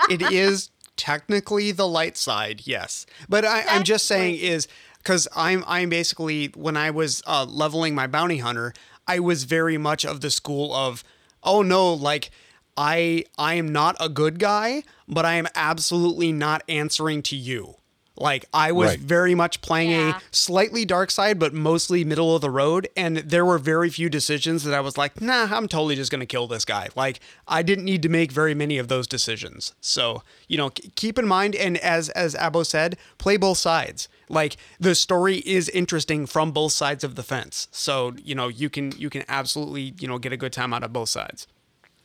[0.09, 3.05] it is technically the light side, yes.
[3.29, 7.95] But I, I'm just saying is because I'm I'm basically when I was uh, leveling
[7.95, 8.73] my bounty hunter,
[9.07, 11.03] I was very much of the school of,
[11.43, 12.31] oh no, like
[12.77, 17.77] I I am not a good guy, but I am absolutely not answering to you.
[18.17, 19.01] Like I was Right.
[19.01, 20.19] very much playing Yeah.
[20.19, 22.87] a slightly dark side, but mostly middle of the road.
[22.97, 26.21] And there were very few decisions that I was like, nah, I'm totally just going
[26.21, 26.89] to kill this guy.
[26.95, 29.73] Like, I didn't need to make very many of those decisions.
[29.81, 34.09] So, you know, k- keep in mind, and as, as Abo said, play both sides.
[34.33, 37.69] Like, the story is interesting from both sides of the fence.
[37.71, 40.83] So, you know, you can, you can absolutely, you know, get a good time out
[40.83, 41.47] of both sides.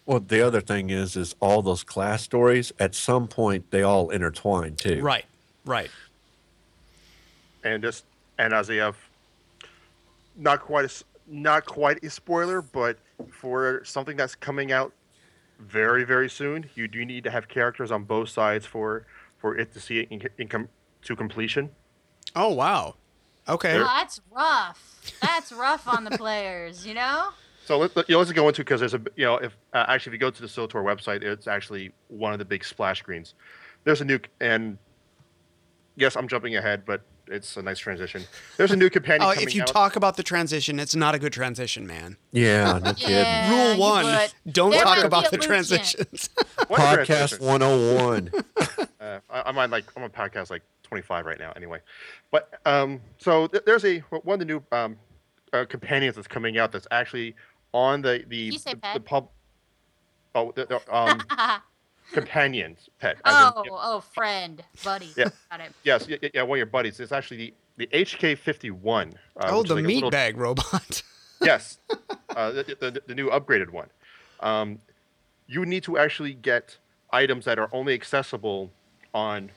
[0.06, 4.10] Well, the other thing is, is all those class stories at some point they all
[4.10, 5.02] intertwine too.
[5.02, 5.26] Right,
[5.66, 5.90] right.
[7.64, 8.06] and just
[8.38, 8.92] and as a uh,
[10.38, 12.98] not quite a s- not quite a spoiler, but
[13.32, 14.94] for something that's coming out
[15.60, 19.06] very very soon, you do need to have characters on both sides for
[19.40, 20.70] for it to see it in, in com-
[21.02, 21.70] to completion.
[22.36, 22.96] Oh, wow.
[23.50, 23.76] Okay.
[23.76, 25.14] Oh, that's rough.
[25.22, 27.30] That's rough on the players, you know?
[27.66, 29.86] So let, let- you know, let's go into because there's a you know if uh,
[29.88, 33.00] actually if you go to the SWTOR website, it's actually one of the big splash
[33.00, 33.34] screens.
[33.84, 34.78] There's a new and
[35.96, 38.24] yes, I'm jumping ahead, but it's a nice transition.
[38.56, 39.68] There's a new companion Oh, coming if you out.
[39.68, 42.16] talk about the transition, it's not a good transition, man.
[42.32, 43.16] Yeah, no kidding.
[43.16, 44.34] Yeah, Rule one: would.
[44.54, 46.30] don't There talk about the transitions.
[46.58, 48.32] Podcast 101.
[49.00, 51.52] Uh, I, I'm on like I'm on podcast like 25 right now.
[51.56, 51.80] Anyway,
[52.32, 54.98] but um, so th- there's a one of the new um,
[55.54, 57.36] uh, companions that's coming out that's actually
[57.74, 58.94] on the the you say the, pet?
[58.94, 59.30] the pub.
[60.36, 61.22] Oh, the, the, um,
[62.14, 63.18] companions pet.
[63.26, 65.12] as in, oh, yeah, oh, friend, buddy.
[65.18, 65.30] Yeah.
[65.50, 65.72] Got it.
[65.84, 67.00] yes, yeah, yeah, one of your buddies.
[67.00, 69.14] It's actually the the HK51.
[69.14, 71.04] Uh, oh, the like meat little- bag robot.
[71.42, 71.78] yes,
[72.36, 73.90] uh, the, the, the new upgraded one.
[74.40, 74.80] Um,
[75.48, 76.78] you need to actually get
[77.12, 78.72] items that are only accessible
[79.14, 79.52] on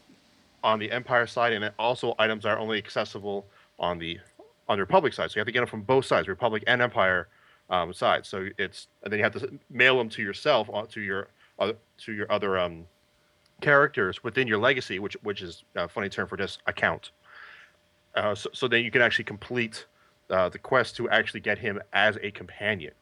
[0.62, 3.46] on the Empire side, and also items are only accessible
[3.78, 4.18] on the
[4.68, 5.30] on the Republic side.
[5.30, 7.28] So you have to get them from both sides, Republic and Empire
[7.70, 8.28] um, sides.
[8.28, 11.72] So it's and then you have to mail them to yourself, uh, to your uh,
[11.98, 12.86] to your other um,
[13.60, 17.10] characters within your legacy, which which is a funny term for this account.
[18.14, 19.86] Uh, so, so then you can actually complete
[20.30, 22.92] uh, the quest to actually get him as a companion.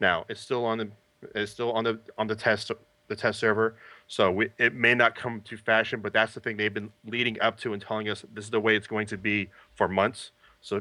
[0.00, 0.88] Now it's still on the
[1.34, 2.70] it's still on the on the test
[3.08, 3.76] the test server,
[4.08, 7.38] so we, it may not come to fashion, but that's the thing they've been leading
[7.40, 10.32] up to and telling us this is the way it's going to be for months.
[10.62, 10.78] So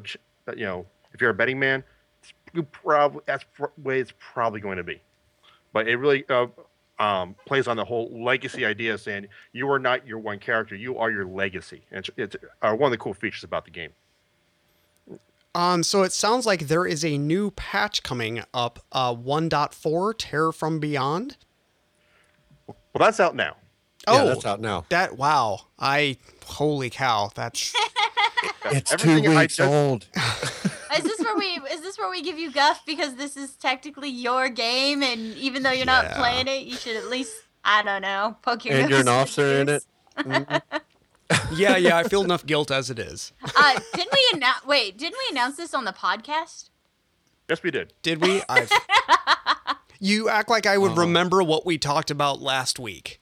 [0.47, 1.83] uh, you know, if you're a betting man,
[2.53, 5.01] you probably that's the way it's probably going to be.
[5.73, 6.47] But it really uh,
[6.99, 10.97] um, plays on the whole legacy idea, saying you are not your one character, you
[10.97, 13.91] are your legacy, and it's, it's uh, one of the cool features about the game.
[15.53, 20.51] Um, so it sounds like there is a new patch coming up, uh, 1.4 Terror
[20.51, 21.35] from Beyond.
[22.97, 23.55] Well, that's out now.
[24.07, 24.85] Yeah, Oh, that's out now.
[24.89, 25.61] that wow!
[25.77, 27.29] I holy cow!
[27.35, 27.73] That's
[28.71, 30.07] It's two Everything I weeks just- old.
[30.97, 34.09] Is this where we is this where we give you guff because this is technically
[34.09, 37.33] your game and even though you're not playing it, you should at least
[37.63, 39.85] I don't know poke your And you're an officer in juice.
[40.17, 40.25] it.
[40.25, 40.61] Mhm.
[41.55, 43.33] Yeah, yeah, I feel enough guilt as it is.
[43.43, 44.65] Uh, didn't we announce?
[44.65, 46.69] Wait, didn't we announce this on the podcast?
[47.49, 47.93] Yes, we did.
[48.01, 48.41] Did we?
[50.01, 50.07] I've...
[50.07, 53.19] You act like I would remember what we talked about last week.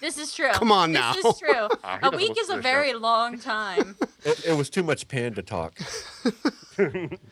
[0.00, 0.50] This is true.
[0.52, 1.14] Come on now.
[1.14, 1.68] This is true.
[1.84, 2.98] Ah, a week is a very show.
[2.98, 3.96] long time.
[4.24, 5.78] It, it was too much panda talk.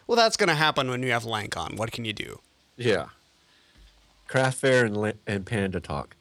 [0.06, 1.74] Well, that's going to happen when you have Lank on.
[1.74, 2.38] What can you do?
[2.76, 3.06] Yeah.
[4.28, 6.14] Craft fair and, and panda talk.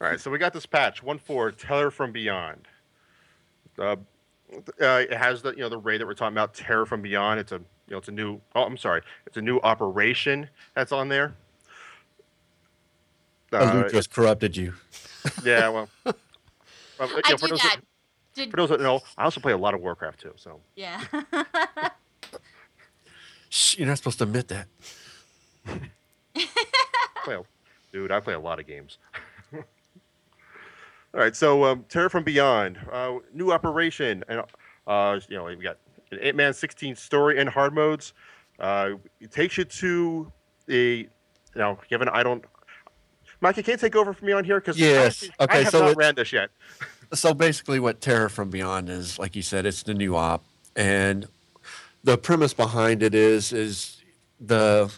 [0.00, 2.68] All right, so we got this patch one for Terror from Beyond.
[3.76, 3.96] Uh,
[4.80, 7.40] uh, it has the you know the raid that we're talking about, Terror from Beyond.
[7.40, 8.40] It's a you know it's a new.
[8.54, 11.34] Oh, I'm sorry, it's a new operation that's on there.
[13.52, 14.74] Uh, Uh, just corrupted you.
[15.44, 16.14] yeah, well, well,
[17.00, 17.76] you I know, for do those that.
[17.76, 17.84] that-
[18.34, 20.32] Did, for those that know, I also play a lot of Warcraft too.
[20.36, 21.02] So yeah.
[23.48, 24.66] Shh, you're not supposed to admit that.
[27.26, 27.46] well,
[27.92, 28.98] dude, I play a lot of games.
[29.54, 29.62] All
[31.22, 34.42] right, so um, Terror from Beyond, uh, new operation, and
[34.86, 35.78] uh, you know we got
[36.10, 38.12] an Eight Man 16 story and hard modes.
[38.58, 40.32] Uh, it takes you to
[40.68, 41.08] a,
[41.54, 42.44] know, Kevin, I don't.
[43.40, 45.72] Mike, you can't take over from me on here because Yes, I, okay, I have
[45.72, 46.50] so not ran this yet.
[47.14, 51.28] So basically, what Terror from Beyond is, like you said, it's the new op, and
[52.02, 54.02] the premise behind it is is
[54.40, 54.92] the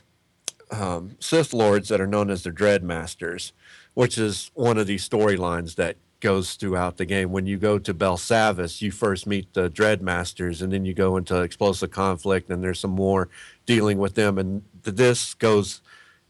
[0.71, 3.53] um, Sith lords that are known as the Dread Masters,
[3.93, 7.31] which is one of these storylines that goes throughout the game.
[7.31, 11.17] When you go to Belsavis, you first meet the Dread Masters, and then you go
[11.17, 13.29] into explosive conflict, and there's some more
[13.67, 15.81] dealing with them, and this goes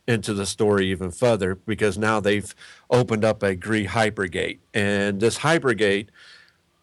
[0.07, 2.55] into the story even further because now they've
[2.91, 6.09] opened up a Gree Hypergate, and this Hypergate,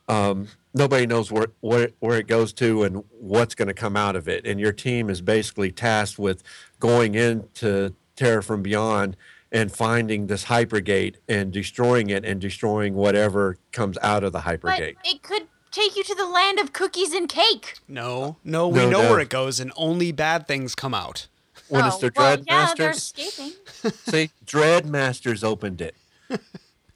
[0.08, 4.16] um, nobody knows where, where where it goes to and what's going to come out
[4.16, 6.44] of it, and your team is basically tasked with
[6.80, 9.18] going into Terror from Beyond
[9.56, 14.62] and finding this Hypergate and destroying it and destroying whatever comes out of the hypergate.
[14.62, 14.96] but Hypergate.
[15.06, 17.76] it could take you to the land of cookies and cake.
[17.88, 19.10] No, no, we No, know no.
[19.12, 21.28] where it goes, and only bad things come out.
[21.70, 23.14] when oh, it's the well, Dread yeah, they're Masters,
[24.10, 25.96] see, Dread Masters opened it.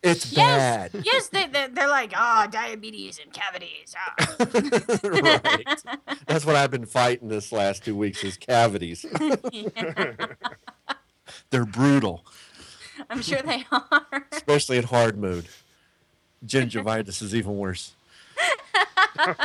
[0.02, 1.04] It's Yes, bad.
[1.06, 3.94] yes, they, they, they're like, ah, diabetes and cavities.
[3.98, 4.38] Ah.
[5.04, 5.84] right.
[6.26, 9.06] That's what I've been fighting this last two weeks is cavities.
[11.52, 12.26] They're brutal,
[13.12, 14.26] I'm sure they are.
[14.32, 15.48] especially in hard mode.
[16.46, 17.94] Gingivitis is even worse.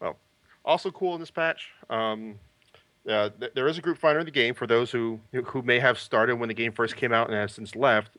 [0.00, 0.16] Well,
[0.64, 1.70] also cool in this patch.
[1.90, 2.38] Um,
[3.08, 5.78] uh, th- there is a group finder in the game for those who who may
[5.78, 8.12] have started when the game first came out and have since left.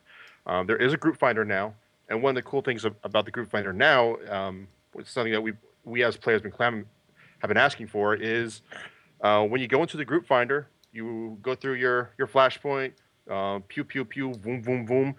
[0.46, 1.74] Um, there is a group finder now,
[2.10, 5.12] and one of the cool things ab- about the group finder now, um, which is
[5.14, 5.54] something that we
[5.86, 6.86] we as players been clam-
[7.40, 8.62] have been asking for, is
[9.22, 12.94] uh, when you go into the group finder, you go through your your flashpoint,
[13.30, 15.16] uh, pew pew pew, boom boom boom,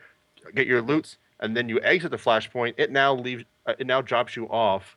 [0.54, 2.74] get your loots, and then you exit the flashpoint.
[2.76, 3.44] It now leaves.
[3.66, 4.96] Uh, it now drops you off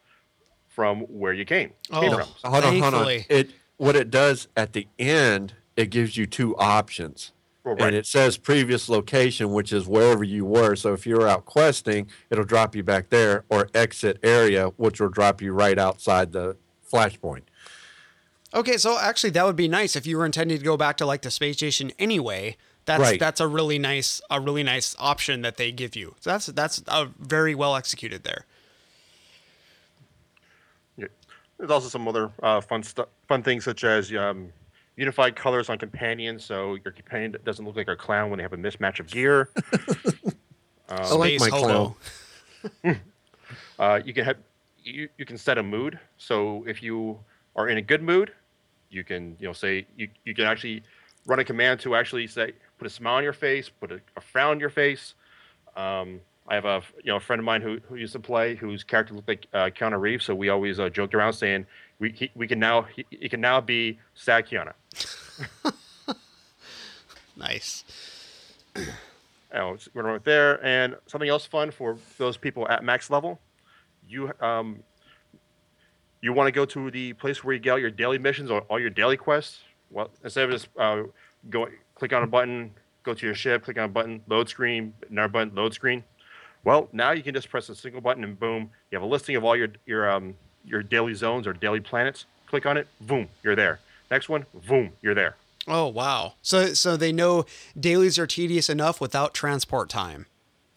[0.70, 1.72] from where you came.
[1.92, 2.18] came Oh.
[2.42, 2.52] from.
[2.52, 3.08] Hold on, hold on.
[3.30, 7.32] It what it does at the end, it gives you two options.
[7.64, 10.76] Well, And it says previous location, which is wherever you were.
[10.76, 15.08] So if you're out questing, it'll drop you back there, or exit area, which will
[15.10, 16.58] drop you right outside the
[16.92, 17.44] flashpoint.
[18.54, 21.06] Okay, so actually, that would be nice if you were intending to go back to
[21.06, 22.56] like the space station anyway.
[22.86, 23.20] That's Right.
[23.20, 26.16] that's a really nice a really nice option that they give you.
[26.20, 28.46] So that's that's uh, very well executed there.
[30.98, 31.08] Yeah.
[31.58, 34.52] There's also some other uh, fun stuff, fun things such as um,
[34.98, 38.54] unified colors on companions, so your companion doesn't look like a clown when they have
[38.54, 39.50] a mismatch of gear.
[40.90, 41.96] I like my clown.
[43.80, 44.38] Uh, you can have
[44.84, 46.00] you, you can set a mood.
[46.18, 47.20] So if you
[47.56, 48.32] are in a good mood,
[48.94, 50.84] you can you know say you, you can actually
[51.26, 54.22] run a command to actually say put a smile on your face, put a, a
[54.22, 55.14] frown on your face.
[55.76, 58.56] Um, I have a you know a friend of mine who, who used to play
[58.56, 61.66] whose character looked like uh, Keanu Reeves, so we always uh, joked around saying
[62.00, 64.74] we he, we can now he, he can now be sad Keanu.
[67.36, 67.84] Nice.
[68.76, 68.84] You
[69.54, 70.64] know, it's- we're right there.
[70.66, 73.40] And something else fun for those people at max level,
[74.08, 74.84] you um,
[76.24, 78.62] you want to go to the place where you get all your daily missions or
[78.62, 79.60] all your daily quests.
[79.92, 81.04] Well, instead of just uh,
[81.50, 82.72] go click on a button,
[83.04, 86.02] go to your ship, click on a button, load screen, another button, load screen.
[86.64, 89.36] Well, now you can just press a single button and boom, you have a listing
[89.36, 92.26] of all your your um, your daily zones or daily planets.
[92.48, 93.82] Click on it, boom, you're there.
[94.10, 95.36] Next one, boom, you're there.
[95.68, 96.36] Oh wow.
[96.42, 97.46] So so they know
[97.78, 100.28] dailies are tedious enough without transport time.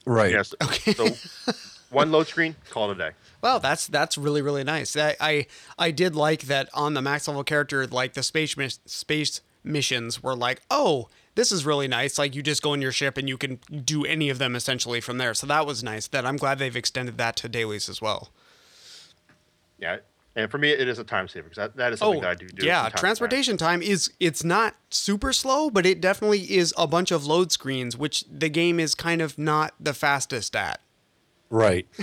[0.04, 0.32] Right.
[0.32, 0.56] Yes.
[0.60, 0.92] Okay.
[0.92, 1.06] So
[1.90, 3.10] one load screen, call it a day.
[3.40, 4.96] Well, that's that's really really nice.
[4.96, 5.46] I I,
[5.78, 10.22] I did like that on the max level character, like the space mis- space missions
[10.22, 12.18] were like, oh, this is really nice.
[12.18, 15.00] Like you just go in your ship and you can do any of them essentially
[15.00, 15.34] from there.
[15.34, 16.08] So that was nice.
[16.08, 18.30] That I'm glad they've extended that to dailies as well.
[19.78, 19.98] Yeah,
[20.36, 22.30] and for me, it is a time saver because that, that is something oh, that
[22.30, 22.62] I do do.
[22.62, 26.74] Oh, yeah, from time transportation time is it's not super slow, but it definitely is
[26.76, 30.80] a bunch of load screens, which the game is kind of not the fastest at.
[31.50, 31.86] Right.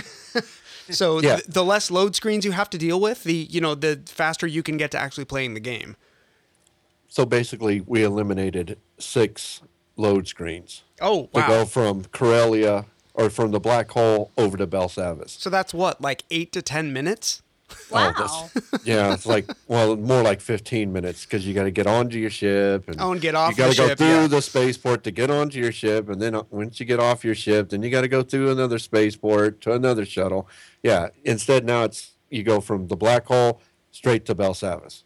[0.90, 1.36] So Yeah.
[1.36, 4.46] th- the less load screens you have to deal with, the you know the faster
[4.46, 5.96] you can get to actually playing the game.
[7.08, 9.62] So basically, we eliminated six
[9.96, 11.40] load screens Oh wow.
[11.40, 12.84] to go from Corellia
[13.14, 15.30] or from the black hole over to Belsavis.
[15.30, 17.40] so that's what like eight to ten minutes.
[17.90, 18.12] Wow.
[18.16, 21.86] Oh, that's- yeah, it's like well, more like 15 minutes because you got to get
[21.86, 24.26] onto your ship and Oh, and get off You got to go ship, through yeah.
[24.26, 27.34] the spaceport to get onto your ship, and then uh, once you get off your
[27.34, 30.48] ship, then you got to go through another spaceport to another shuttle.
[30.82, 31.08] Yeah.
[31.24, 33.60] Instead, now it's you go from the black hole
[33.92, 35.04] straight to Belsavis.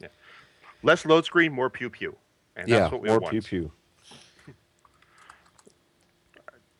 [0.00, 0.08] Yeah.
[0.82, 2.16] Less load screen, more pew pew,
[2.56, 3.32] and Yeah, that's what we more want.
[3.32, 3.72] pew pew.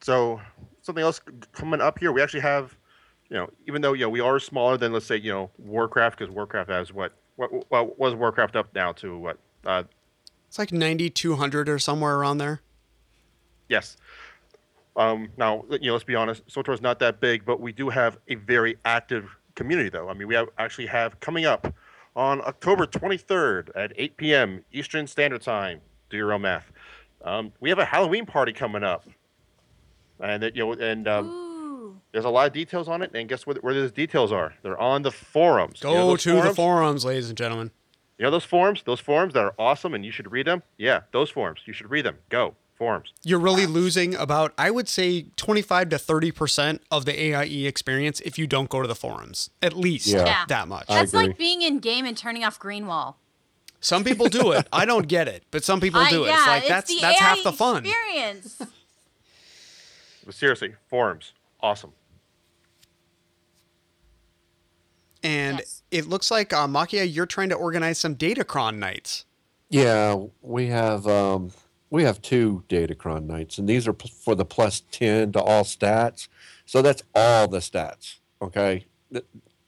[0.00, 0.40] So
[0.80, 1.20] something else
[1.52, 2.74] coming up here, we actually have,
[3.30, 6.18] you know, even though you know we are smaller than let's say you know Warcraft
[6.18, 9.84] because Warcraft has what what what was Warcraft up now to what uh,
[10.48, 12.60] It's like ninety two hundred or somewhere around there.
[13.68, 13.96] Yes.
[14.96, 17.88] Um, now, you know, let's be honest, SWTOR is not that big, but we do
[17.88, 20.08] have a very active community, though.
[20.08, 21.72] I mean, we have, actually have coming up
[22.16, 24.64] on October 23rd at 8 p.m.
[24.72, 25.80] Eastern Standard Time.
[26.10, 26.72] Do your own math.
[27.22, 29.04] Um, we have a Halloween party coming up,
[30.18, 31.47] and that you know, and um, Ooh.
[32.18, 33.12] There's a lot of details on it.
[33.14, 33.62] And guess what?
[33.62, 34.54] Where those details are?
[34.62, 35.80] They're on the forums.
[35.84, 36.56] You know Go those to the forums?
[36.56, 37.70] forums, ladies and gentlemen.
[38.18, 38.82] You know those forums?
[38.84, 40.64] Those forums that are awesome, and you should read them.
[40.76, 41.60] Yeah, those forums.
[41.64, 42.16] You should read them.
[42.28, 43.12] Go forums.
[43.22, 47.66] You're really losing about I would say twenty five to thirty percent of the AIE
[47.68, 49.50] experience if you don't go to the forums.
[49.62, 50.24] At least Yeah.
[50.24, 50.44] Yeah.
[50.48, 50.86] that much.
[50.88, 53.14] I That's like being in game and turning off Greenwall.
[53.80, 54.66] Some people do it.
[54.72, 56.28] I don't get it, but some people I- do it.
[56.28, 57.86] yeah, It's like that's the that's half the fun.
[57.86, 58.60] Experience.
[60.26, 61.32] But seriously, forums.
[61.60, 61.92] Awesome.
[65.22, 65.82] And Yes.
[65.90, 69.24] it looks like uh, Machia, you're trying to organize some Datacron nights.
[69.70, 71.50] Yeah, we have um,
[71.90, 75.64] we have two Datacron nights, and these are p- for the plus ten to all
[75.64, 76.28] stats.
[76.66, 78.16] So that's all the stats.
[78.40, 78.86] Okay,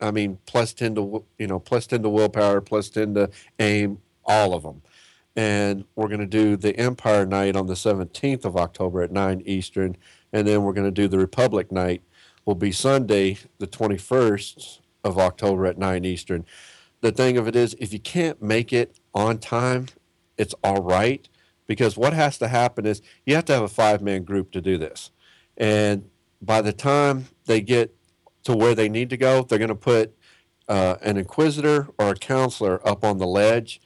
[0.00, 3.28] I mean plus ten to you know plus ten to willpower, plus ten to
[3.58, 4.82] aim, all of them.
[5.36, 9.42] And we're going to do the Empire night on the seventeenth of October at nine
[9.44, 9.96] Eastern,
[10.32, 12.02] and then we're going to do the Republic night.
[12.46, 16.44] Will be Sunday, the twenty first of October at nine Eastern.
[17.00, 19.86] The thing of it is if you can't make it on time
[20.36, 21.28] it's all right
[21.66, 24.60] because what has to happen is you have to have a five man group to
[24.60, 25.10] do this.
[25.56, 26.08] And
[26.40, 27.94] by the time they get
[28.44, 30.16] to where they need to go they're going to put
[30.68, 33.80] uh, an inquisitor or a counselor up on the ledge.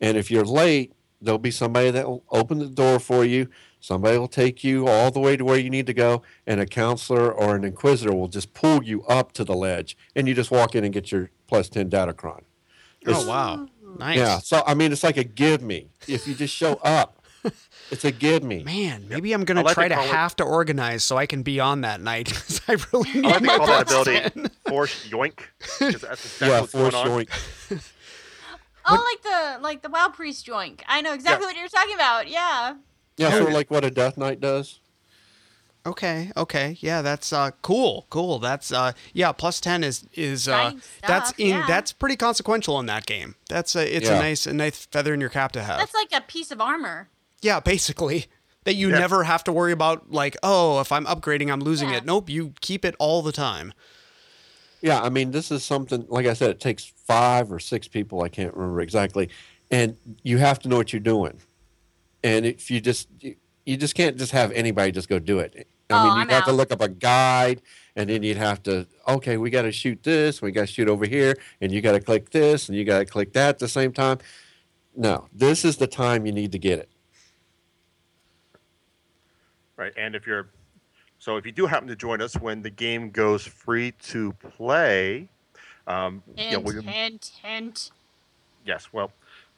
[0.00, 3.48] And if you're late there'll be somebody that will open the door for you
[3.86, 6.66] somebody will take you all the way to where you need to go and a
[6.66, 10.50] counselor or an inquisitor will just pull you up to the ledge and you just
[10.50, 12.42] walk in and get your plus 10 datacron
[13.06, 14.16] Oh wow, nice.
[14.16, 14.38] yeah.
[14.40, 15.90] So I mean, it's like a give me.
[16.08, 17.22] If you just show up,
[17.92, 18.64] it's a give me.
[18.64, 21.26] Man, maybe I'm gonna like to try to call it- have to organize so I
[21.26, 23.82] can be on that night 'cause I really need I like to my call that
[23.82, 24.50] ability 10.
[24.68, 25.38] force yoink.
[25.78, 27.28] 'cause that's Yeah, force yoink.
[28.88, 30.80] oh, like the like the WoW priest joink.
[30.88, 32.26] I know exactly what you're talking about.
[32.28, 32.74] Yeah.
[33.16, 34.80] Yeah, sort of like what a death knight does.
[35.86, 38.40] Okay, okay, yeah, that's uh, cool, cool.
[38.40, 41.64] That's uh, yeah, plus ten is is uh, Exciting that's in yeah.
[41.68, 43.36] that's pretty consequential in that game.
[43.48, 45.78] That's a it's a nice a nice feather in your cap to have.
[45.78, 47.08] That's like a piece of armor.
[47.40, 48.26] yeah, basically
[48.64, 48.98] that you Yeah.
[48.98, 51.98] never have to worry about like oh if I'm upgrading I'm losing Yeah.
[51.98, 52.04] it.
[52.04, 53.72] Nope, you keep it all the time.
[54.82, 56.04] Yeah, I mean, this is something.
[56.08, 58.22] Like I said, it takes five or six people.
[58.22, 59.30] I can't remember exactly,
[59.70, 61.38] and you have to know what you're doing.
[62.26, 65.68] And if you just you, you just can't just have anybody just go do it.
[65.88, 67.62] I Oh, mean, I'm you'd have to look up a guide,
[67.94, 70.88] and then you'd have to okay, we got to shoot this, we got to shoot
[70.88, 73.58] over here, and you got to click this, and you got to click that at
[73.60, 74.18] the same time.
[74.96, 76.90] No, this is the time you need to get it.
[79.76, 80.48] Right, and if you're,
[81.20, 85.28] so if you do happen to join us when the game goes free to play,
[85.86, 87.90] um, you know, hint, hint.
[88.64, 89.12] yes, well,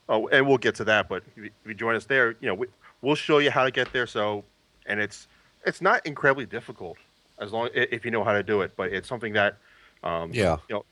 [0.09, 1.09] oh, and we'll get to that.
[1.09, 2.66] But if you, join us there, you know, we,
[3.02, 4.06] we'll show you how to get there.
[4.06, 4.44] So,
[4.86, 5.28] and it's
[5.66, 6.96] it's not incredibly difficult
[7.40, 8.72] as long if you know how to do it.
[8.76, 9.56] But it's something that,
[10.02, 10.56] um, Yeah.
[10.68, 10.84] you know,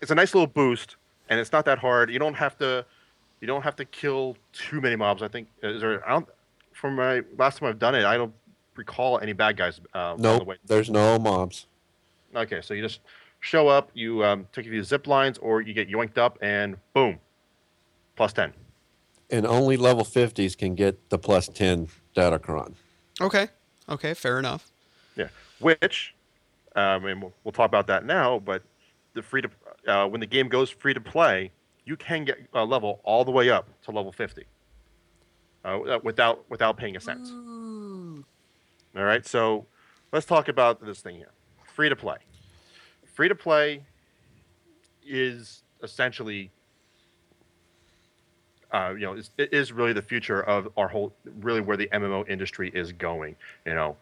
[0.00, 0.96] it's a nice little boost,
[1.28, 2.10] and it's not that hard.
[2.10, 2.84] You don't have to,
[3.40, 5.22] you don't have to kill too many mobs.
[5.22, 6.06] I think is there.
[6.08, 6.28] I don't,
[6.72, 8.32] from my last time I've done it, I don't
[8.76, 9.80] recall any bad guys.
[9.92, 10.56] Uh, the Nope, way.
[10.64, 11.66] there's no mobs.
[12.34, 13.00] Okay, so you just
[13.40, 16.76] show up, you um, take a few zip lines, or you get yoinked up, and
[16.94, 17.18] boom,
[18.20, 18.52] plus ten.
[19.30, 22.74] and only level 50s can get the plus 10 Datacron.
[23.18, 23.48] Okay.
[23.88, 24.12] Okay.
[24.12, 24.70] Fair enough.
[25.16, 26.14] Yeah, which,
[26.76, 28.38] um, and we'll, we'll talk about that now.
[28.38, 28.62] But
[29.14, 29.50] the free to
[29.86, 31.50] uh, when the game goes free to play,
[31.86, 34.44] you can get a level all the way up to level fifty,
[35.64, 37.26] uh, without without paying a cent.
[37.26, 38.22] Ooh.
[38.94, 39.64] All right, so
[40.12, 41.32] let's talk about this thing here.
[41.74, 42.18] Free to play.
[43.14, 43.82] Free to play
[45.06, 46.50] is essentially,
[48.72, 51.88] uh, you know, is, it is really the future of our whole, really where the
[51.92, 53.36] MMO industry is going.
[53.66, 53.96] You know,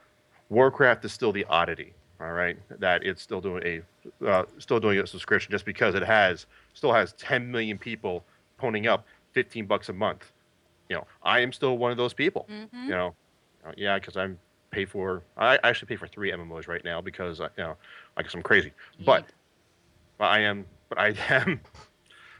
[0.49, 1.95] Warcraft is still the oddity.
[2.21, 3.63] All right, that it's still doing
[4.23, 8.25] a, uh, still doing a subscription just because it has, still has 10 million people
[8.61, 10.33] ponying up 15 bucks a month.
[10.89, 12.49] You know, I am still one of those people.
[12.51, 12.85] Mhm.
[12.85, 13.15] You know,
[13.65, 14.37] uh, yeah, because I'm
[14.73, 15.23] pay for.
[15.37, 17.77] I actually pay for three MMOs right now because uh, you know,
[18.17, 18.73] I guess I'm crazy.
[19.05, 19.27] But,
[20.19, 20.67] but I am.
[20.89, 21.61] But I am.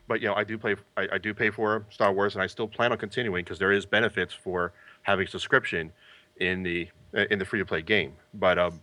[0.09, 0.75] But you know, I do play.
[0.97, 3.71] I, I do pay for Star Wars, and I still plan on continuing because there
[3.71, 5.93] is benefits for having subscription
[6.41, 6.89] in the
[7.31, 8.15] in the free to play game.
[8.35, 8.81] But um,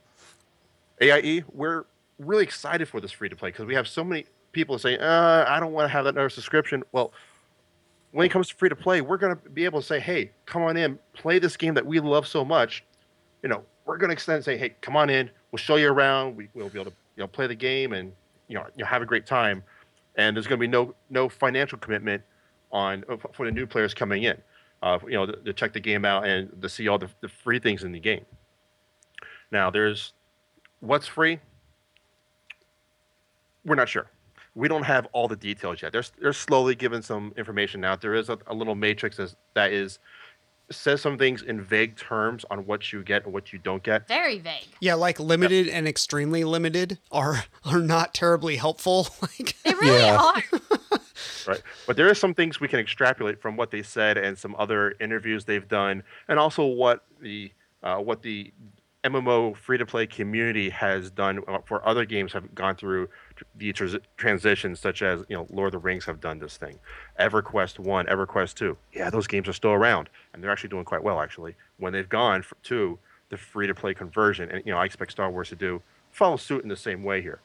[1.02, 1.86] AIE, we're
[2.20, 5.46] really excited for this free to play because we have so many people saying, uh,
[5.48, 7.12] "I don't want to have that other subscription." Well,
[8.12, 10.32] when it comes to free to play, we're going to be able to say, "Hey,
[10.46, 12.84] come on in, play this game that we love so much."
[13.42, 15.32] You know, we're going to extend and say, "Hey, come on in.
[15.52, 16.36] We'll show you around.
[16.36, 18.12] We, we'll be able to, you know, play the game and
[18.48, 19.64] you know, you know, have a great time."
[20.18, 22.24] And there's going to be no no financial commitment
[22.72, 24.42] on uh, for the new players coming in.
[24.84, 27.28] Uh, you know, to, to check the game out and to see all the, the
[27.28, 28.24] free things in the game.
[29.52, 30.14] Now, there's
[30.80, 31.40] what's free.
[33.66, 34.12] We're not sure.
[34.54, 35.92] We don't have all the details yet.
[35.92, 38.00] They're, they're slowly giving some information out.
[38.00, 40.00] There is a, a little matrix that's, that is
[40.72, 44.08] says some things in vague terms on what you get and what you don't get.
[44.08, 44.68] Very vague.
[44.80, 49.08] Yeah, like limited and extremely limited are are not terribly helpful.
[49.22, 50.18] like They really Yeah.
[50.18, 50.60] are.
[51.48, 51.62] right?
[51.88, 54.96] But there are some things we can extrapolate from what they said and some other
[55.00, 57.52] interviews they've done, and also what the
[57.84, 58.52] uh, what the
[59.04, 63.08] MMO free to play community has done uh, for other games have gone through
[63.56, 66.80] the tras- transitions, such as you know Lord of the Rings have done this thing,
[67.20, 68.78] EverQuest One, EverQuest Two.
[68.94, 71.56] Yeah, those games are still around, and they're actually doing quite well actually.
[71.78, 72.98] When they've gone to
[73.30, 75.82] the free to play conversion, and you know I expect Star Wars to do
[76.12, 77.40] follow suit in the same way here.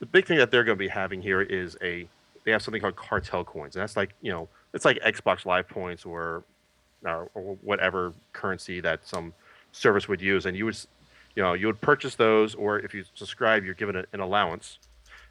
[0.00, 2.08] The big thing that they're going to be having here is a
[2.44, 5.68] they have something called cartel coins, and that's like you know it's like Xbox Live
[5.68, 6.44] points or
[7.04, 9.32] or, or whatever currency that some
[9.72, 10.78] service would use, and you would
[11.36, 14.78] you know you would purchase those, or if you subscribe, you're given an allowance,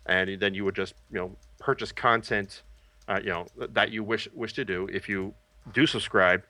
[0.07, 2.63] and then you would just you know purchase content
[3.07, 4.87] uh, you know that you wish wish to do.
[4.91, 5.33] If you
[5.73, 6.43] do subscribe,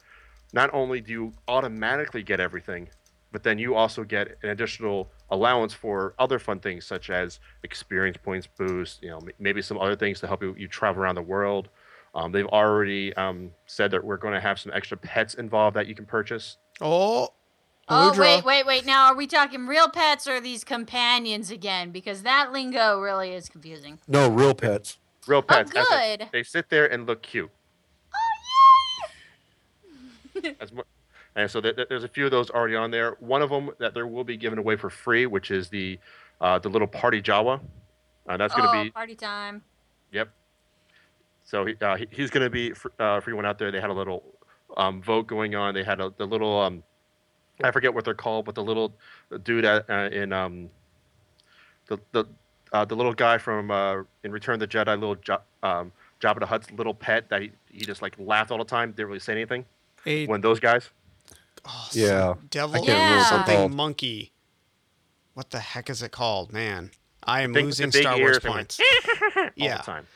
[0.53, 2.89] not only do you automatically get everything,
[3.32, 8.18] but then you also get an additional allowance for other fun things such as experience
[8.24, 11.22] points boost, you know, maybe some other things to help you, you travel around the
[11.22, 11.70] world.
[12.16, 15.88] Um, they've already um, said that we're going to have some extra pets involved that
[15.88, 16.58] you can purchase.
[16.82, 17.30] oh,
[17.89, 18.19] Oh Alludra.
[18.19, 18.85] wait, wait, wait!
[18.85, 21.91] Now, are we talking real pets or these companions again?
[21.91, 23.99] Because that lingo really is confusing.
[24.07, 24.97] No, real pets.
[25.25, 25.71] Real pets.
[25.71, 26.29] they- Oh, good.
[26.33, 27.49] They, sit there and look cute.
[30.59, 30.83] As mu-
[31.35, 33.15] and so th- th- there's a few of those already on there.
[33.19, 35.99] One of them that there will be given away for free, which is the
[36.41, 37.59] uh, the little party Jawa.
[38.27, 39.63] Uh, that's going to oh, be party time.
[40.11, 40.29] Yep.
[41.45, 43.71] So he, uh, he he's going to be for, uh, for everyone out there.
[43.71, 44.23] They had a little
[44.75, 45.73] um, vote going on.
[45.73, 46.83] They had a, the little um,
[47.64, 48.93] I forget what they're called, but the little
[49.43, 50.70] dude at, uh, in um,
[51.88, 52.26] the the
[52.74, 55.91] uh, the little guy from uh, in Return of the Jedi, little jo- um,
[56.22, 59.08] Jabba the Hutt's little pet that he, he just like laughed all the time, didn't
[59.08, 59.66] really say anything.
[60.05, 60.89] a When those guys,
[61.66, 62.36] oh, Yeah.
[62.49, 63.74] devil I can't remember what it's something called.
[63.74, 64.32] monkey.
[65.34, 66.91] What the heck is it called, man?
[67.24, 68.80] I am Thing losing big Star Wars and went, points.
[69.38, 70.05] all yeah, the time.
[70.05, 70.10] Sa-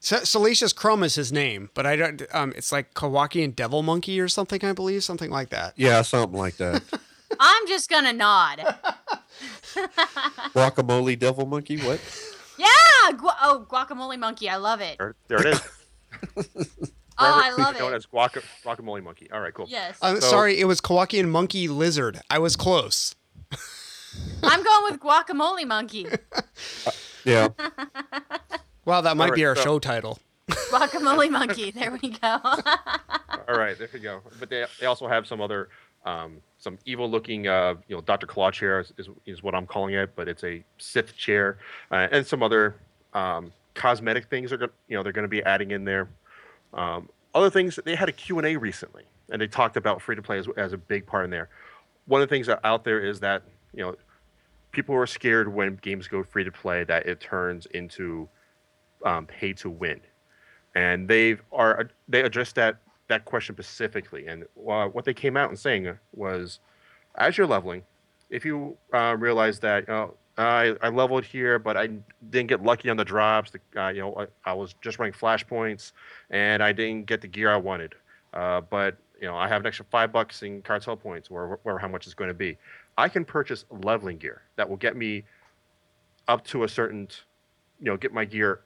[0.00, 2.22] Salacious Crumb is his name, but I don't.
[2.32, 5.74] Um, it's like Kowakian Devil Monkey or something, I believe, something like that.
[5.76, 6.82] Yeah, something like that.
[7.40, 8.60] I'm just gonna nod.
[10.54, 11.78] Guacamole devil monkey.
[11.78, 12.00] What?
[12.58, 13.12] yeah.
[13.12, 14.48] Gu- oh, guacamole monkey.
[14.48, 14.96] I love it.
[14.98, 15.60] There, there it
[16.36, 16.78] is.
[17.20, 17.96] Oh, I love known it.
[17.96, 19.28] as guaca, guacamole monkey.
[19.32, 19.66] All right, cool.
[19.68, 19.98] Yes.
[20.00, 22.20] I'm So- sorry, it was Kowakian Monkey Lizard.
[22.30, 23.16] I was close.
[24.44, 26.06] I'm going with guacamole monkey.
[27.24, 27.48] Yeah.
[28.88, 30.18] Wow, that might Alright, be our so- show title.
[30.48, 31.70] Guacamole monkey.
[31.72, 32.40] There we go.
[32.42, 34.22] All right, there you go.
[34.40, 35.68] But they, they also have some other
[36.06, 38.26] um, some evil looking uh, you know Dr.
[38.26, 41.58] Claw chair is, is, is what I'm calling it, but it's a Sith chair
[41.90, 42.76] uh, and some other
[43.12, 46.08] um, cosmetic things are going you know they're going to be adding in there.
[46.72, 50.38] Um, other things they had a Q&A recently and they talked about free to play
[50.38, 51.50] as, as a big part in there.
[52.06, 53.42] One of the things that out there is that
[53.74, 53.96] you know
[54.72, 58.30] people are scared when games go free to play that it turns into
[59.04, 60.00] um, pay to win
[60.74, 62.78] and they've are they addressed that
[63.08, 64.26] that question specifically.
[64.26, 66.60] And uh, what they came out and saying was,
[67.16, 67.82] as you're leveling,
[68.30, 71.88] if you uh, realize that uh, I, I leveled here, but I
[72.30, 75.14] didn't get lucky on the drops, the, uh, you know, I, I, was just running
[75.14, 75.92] flashpoints,
[76.30, 77.94] and I didn't get the gear I wanted.
[78.34, 81.78] Uh, but you know, I have an extra five bucks in cartel points, or whatever
[81.78, 82.56] how much it's going to be.
[82.96, 85.24] I can purchase leveling gear that will get me
[86.28, 87.08] up to a certain,
[87.80, 88.60] you know, get my gear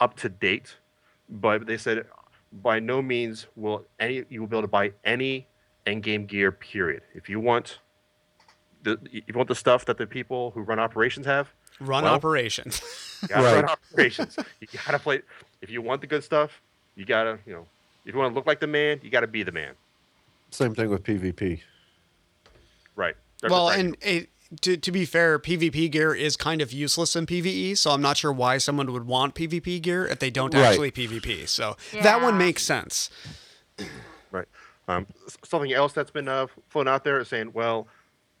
[0.00, 0.76] up to date.
[1.28, 2.04] But they said
[2.52, 5.46] by no means will any you will be able to buy any
[5.86, 6.52] end game gear.
[6.52, 7.02] Period.
[7.14, 7.78] If you want
[8.82, 12.14] the if you want the stuff that the people who run operations have, run well,
[12.14, 12.82] operations.
[13.20, 13.54] You gotta right.
[13.56, 14.38] run operations.
[14.60, 15.20] You gotta play.
[15.60, 16.62] If you want the good stuff,
[16.94, 17.66] you gotta you know.
[18.06, 19.74] If you want to look like the man, you gotta be the man.
[20.50, 21.60] Same thing with PvP.
[22.96, 23.14] Right.
[23.42, 24.30] That's well, and it,
[24.62, 28.16] to, to be fair, PvP gear is kind of useless in PvE, so I'm not
[28.16, 30.64] sure why someone would want PvP gear if they don't right.
[30.64, 31.48] actually PvP.
[31.48, 32.02] So yeah.
[32.02, 33.10] that one makes sense.
[34.32, 34.48] Right.
[34.88, 35.06] Um,
[35.44, 37.86] something else that's been uh, flown out there is saying, well,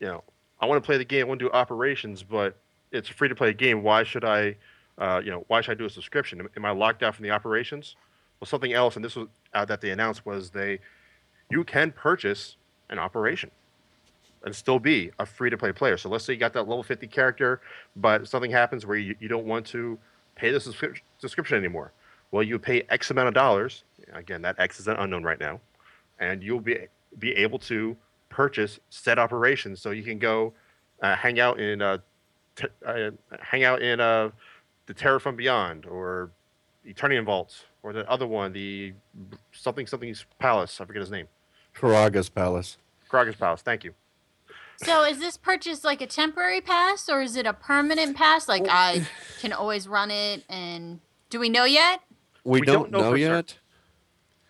[0.00, 0.24] you know,
[0.60, 2.56] I want to play the game, I want to do operations, but
[2.90, 3.82] it's a free to play game.
[3.82, 4.56] Why should I,
[4.98, 6.46] uh, you know, why should I do a subscription?
[6.56, 7.94] Am, I locked out from the operations?
[8.40, 10.80] Well, something else, and this was uh, that they announced was they,
[11.50, 12.56] you can purchase
[12.88, 13.50] an operation
[14.44, 15.96] and still be a free to play player.
[15.96, 17.60] So let's say you got that level 50 character,
[17.96, 19.98] but something happens where you, you don't want to
[20.34, 21.92] pay the subscription anymore.
[22.30, 23.84] Well, you pay X amount of dollars.
[24.12, 25.60] Again, that X is an unknown right now,
[26.18, 26.76] and you'll be
[27.18, 27.96] be able to
[28.28, 29.80] purchase set operations.
[29.80, 30.52] So you can go
[31.02, 31.98] uh, hang out in uh,
[32.54, 33.10] t- uh,
[33.40, 34.30] hang out in uh,
[34.86, 36.30] the Terror from Beyond or
[36.84, 38.92] Eternity Vaults or the other one, the
[39.52, 40.80] something something's palace.
[40.80, 41.26] I forget his name.
[41.76, 42.78] Karaga's Palace.
[43.08, 43.62] Karaga's Palace.
[43.62, 43.94] Thank you.
[44.82, 48.48] So is this purchase like a temporary pass or is it a permanent pass?
[48.48, 49.06] Like I
[49.40, 52.00] can always run it and do we know yet?
[52.44, 53.50] We, we don't, don't, know, know yet.
[53.50, 53.58] Sure.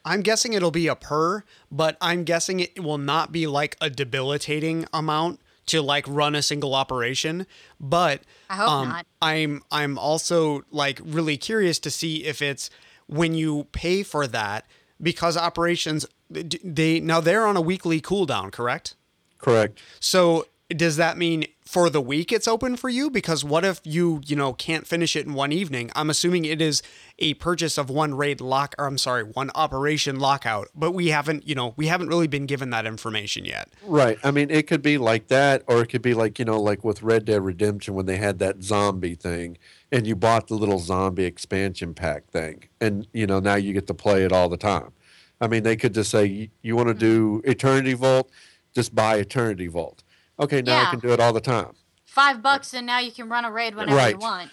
[0.05, 3.91] I'm guessing it'll be a per, but I'm guessing it will not be like a
[3.91, 7.47] debilitating amount to like run a single operation.
[7.79, 9.07] But I hope um, not.
[9.21, 12.71] I'm I'm also like really curious to see if it's
[13.07, 14.67] when you pay for that
[15.03, 18.95] because operations they now they're on a weekly cooldown, correct?
[19.41, 19.81] Correct.
[19.99, 23.11] So does that mean for the week it's open for you?
[23.11, 25.91] Because what if you, you know, can't finish it in one evening?
[25.95, 26.83] I'm assuming it is
[27.19, 31.47] a purchase of one raid lock, or I'm sorry, one operation lockout, but we haven't,
[31.47, 33.69] you know, we haven't really been given that information yet.
[33.85, 34.19] Right.
[34.23, 36.85] I mean, it could be like that, or it could be like, you know, like
[36.85, 39.59] with Red Dead Redemption when they had that zombie thing
[39.91, 42.65] and you bought the little zombie expansion pack thing.
[42.81, 44.93] And, you know, now you get to play it all the time.
[45.41, 48.31] I mean, they could just say, you, you want to do Eternity Vault?
[48.75, 50.03] Just buy Eternity Vault.
[50.39, 50.89] Okay, now yeah.
[50.89, 51.75] I can do it all the time.
[52.05, 54.15] Five bucks, and now you can run a raid whenever right.
[54.15, 54.51] you want.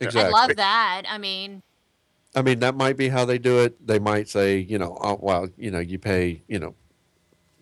[0.00, 0.34] Exactly.
[0.34, 1.02] I love that.
[1.08, 1.62] I mean,
[2.34, 3.86] I mean that might be how they do it.
[3.86, 6.74] They might say, you know, oh, well, you know, you pay, you know,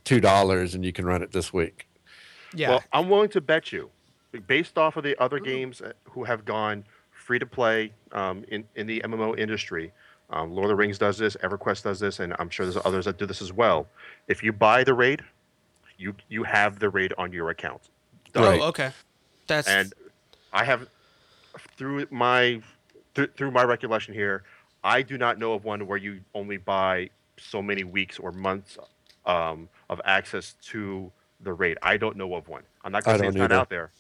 [0.05, 1.89] two dollars and you can run it this week.
[2.55, 2.71] Yeah.
[2.71, 3.91] Well, I'm willing to bet you,
[4.47, 8.87] based off of the other games who have gone free to play um, in in
[8.87, 9.93] the MMO industry.
[10.31, 13.05] Um, Lord of the Rings does this, EverQuest does this, and I'm sure there's others
[13.05, 13.87] that do this as well.
[14.27, 15.23] If you buy the raid,
[15.99, 17.83] you you have the raid on your account.
[18.35, 18.61] Right.
[18.61, 18.91] Oh, okay.
[19.47, 19.95] That's and
[20.53, 20.89] I have
[21.77, 22.61] through my
[23.15, 24.45] th- through my recollection here,
[24.85, 28.79] I do not know of one where you only buy so many weeks or months
[29.25, 31.79] um, of access to the raid.
[31.83, 32.63] I don't know of one.
[32.85, 33.49] I'm not going to say it's either.
[33.49, 33.91] not out there.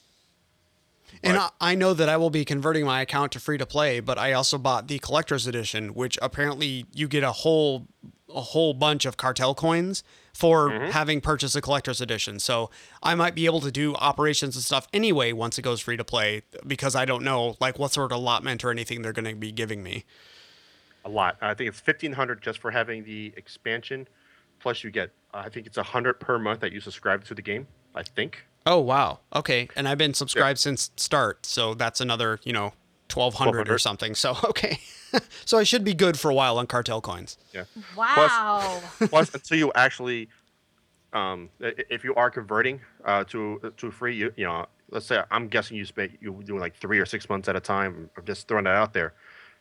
[1.22, 4.00] And I, I know that I will be converting my account to free to play,
[4.00, 7.86] but I also bought the collector's edition, which apparently you get a whole
[8.34, 10.02] a whole bunch of cartel coins
[10.36, 10.90] for mm-hmm.
[10.90, 12.38] having purchased a collector's edition.
[12.38, 12.70] So
[13.02, 16.04] I might be able to do operations and stuff anyway once it goes free to
[16.04, 19.34] play because I don't know like what sort of allotment or anything they're going to
[19.34, 20.04] be giving me.
[21.06, 21.38] A lot.
[21.40, 24.08] I think it's fifteen hundred just for having the expansion.
[24.58, 27.34] Plus, you get uh, I think it's a hundred per month that you subscribe to
[27.34, 27.66] the game.
[27.94, 28.44] I think.
[28.66, 29.20] Oh wow.
[29.34, 30.62] Okay, and I've been subscribed yeah.
[30.62, 32.74] since start, so that's another you know
[33.08, 34.14] twelve hundred or something.
[34.14, 34.80] So okay.
[35.44, 37.38] so I should be good for a while on cartel coins.
[37.52, 37.64] Yeah.
[37.96, 38.80] Wow.
[38.98, 40.28] Plus, plus until you actually,
[41.12, 45.48] um, if you are converting uh, to to free, you, you know, let's say I'm
[45.48, 48.10] guessing you spend you doing like three or six months at a time.
[48.16, 49.14] I'm just throwing that out there.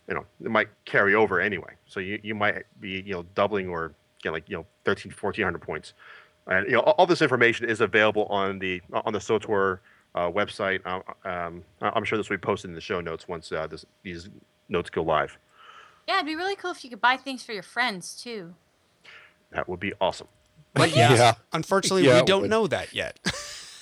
[0.07, 1.73] You know, it might carry over anyway.
[1.87, 5.59] So you, you might be you know doubling or get like you know 13, 1400
[5.59, 5.93] points.
[6.47, 9.79] And you know all, all this information is available on the on the SWTOR
[10.15, 10.79] uh, website.
[10.85, 13.85] Uh, um, I'm sure this will be posted in the show notes once uh, this,
[14.03, 14.29] these
[14.69, 15.37] notes go live.
[16.07, 18.55] Yeah, it'd be really cool if you could buy things for your friends too.
[19.51, 20.27] That would be awesome.
[20.73, 21.33] But yeah, yeah.
[21.53, 23.19] unfortunately, yeah, we don't know that yet.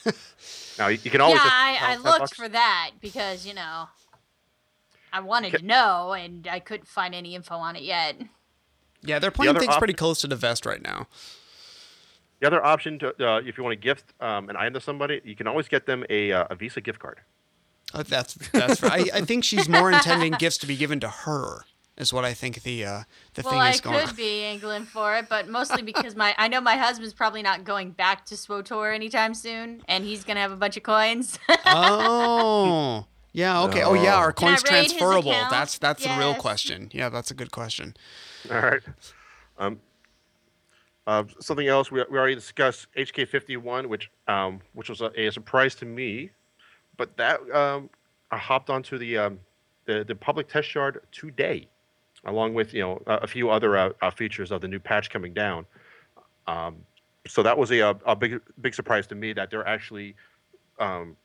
[0.78, 1.42] now you can always.
[1.44, 2.34] Yeah, I, I looked bucks.
[2.34, 3.88] for that because you know
[5.12, 8.16] I wanted to know, and I couldn't find any info on it yet.
[9.02, 11.08] Yeah, they're playing other things op- pretty close to the vest right now.
[12.40, 15.22] The other option, to, uh, if you want to gift um, an item to somebody,
[15.24, 17.22] you can always get them a, uh, a Visa gift card.
[17.94, 19.14] Uh, that's that's right.
[19.14, 21.66] I, I think she's more intending gifts to be given to her.
[21.96, 23.04] Is what I think the uh,
[23.36, 24.08] the Well, thing I is going.
[24.08, 27.64] could be angling for it, but mostly because my I know my husband's probably not
[27.64, 31.38] going back to SWTOR anytime soon, and he's gonna have a bunch of coins.
[31.66, 33.06] oh.
[33.36, 33.64] Yeah.
[33.64, 33.82] Okay.
[33.82, 34.14] Oh, yeah.
[34.16, 35.32] Are coins transferable?
[35.32, 35.50] account?
[35.50, 36.90] That's that's the real question.
[36.94, 37.98] Yeah, that's a good question.
[38.52, 38.82] All right.
[39.58, 39.80] Um,
[41.08, 45.74] uh, something else we, we already discussed HK51, which um, which was a, a surprise
[45.76, 46.30] to me,
[46.96, 47.90] but that um,
[48.30, 49.40] I hopped onto the um,
[49.86, 51.68] the the public test yard today,
[52.26, 55.10] along with you know a, a few other uh, uh, features of the new patch
[55.10, 55.66] coming down.
[56.48, 56.78] Um,
[57.28, 60.16] so that was a, a a big big surprise to me that they're actually
[60.80, 61.16] um,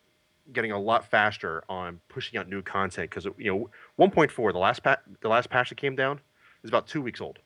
[0.53, 4.82] getting a lot faster on pushing out new content because you know 1.4 the last
[4.82, 6.20] pat the last patch that came down
[6.62, 7.38] is about two weeks old,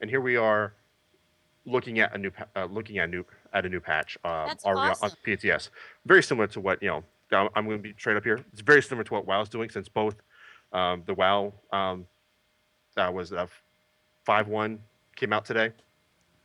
[0.00, 0.74] and here we are
[1.66, 4.64] looking at a new pa- uh, looking at new at a new patch uh, That's
[4.64, 5.10] already awesome.
[5.10, 5.70] on PTS.
[6.06, 7.04] Very similar to what you know.
[7.30, 8.42] I'm, I'm going to be straight up here.
[8.52, 10.16] It's very similar to what WoW's doing since both
[10.72, 12.06] um, the WoW um,
[12.98, 13.46] that was uh,
[14.24, 14.80] five one
[15.16, 15.72] came out today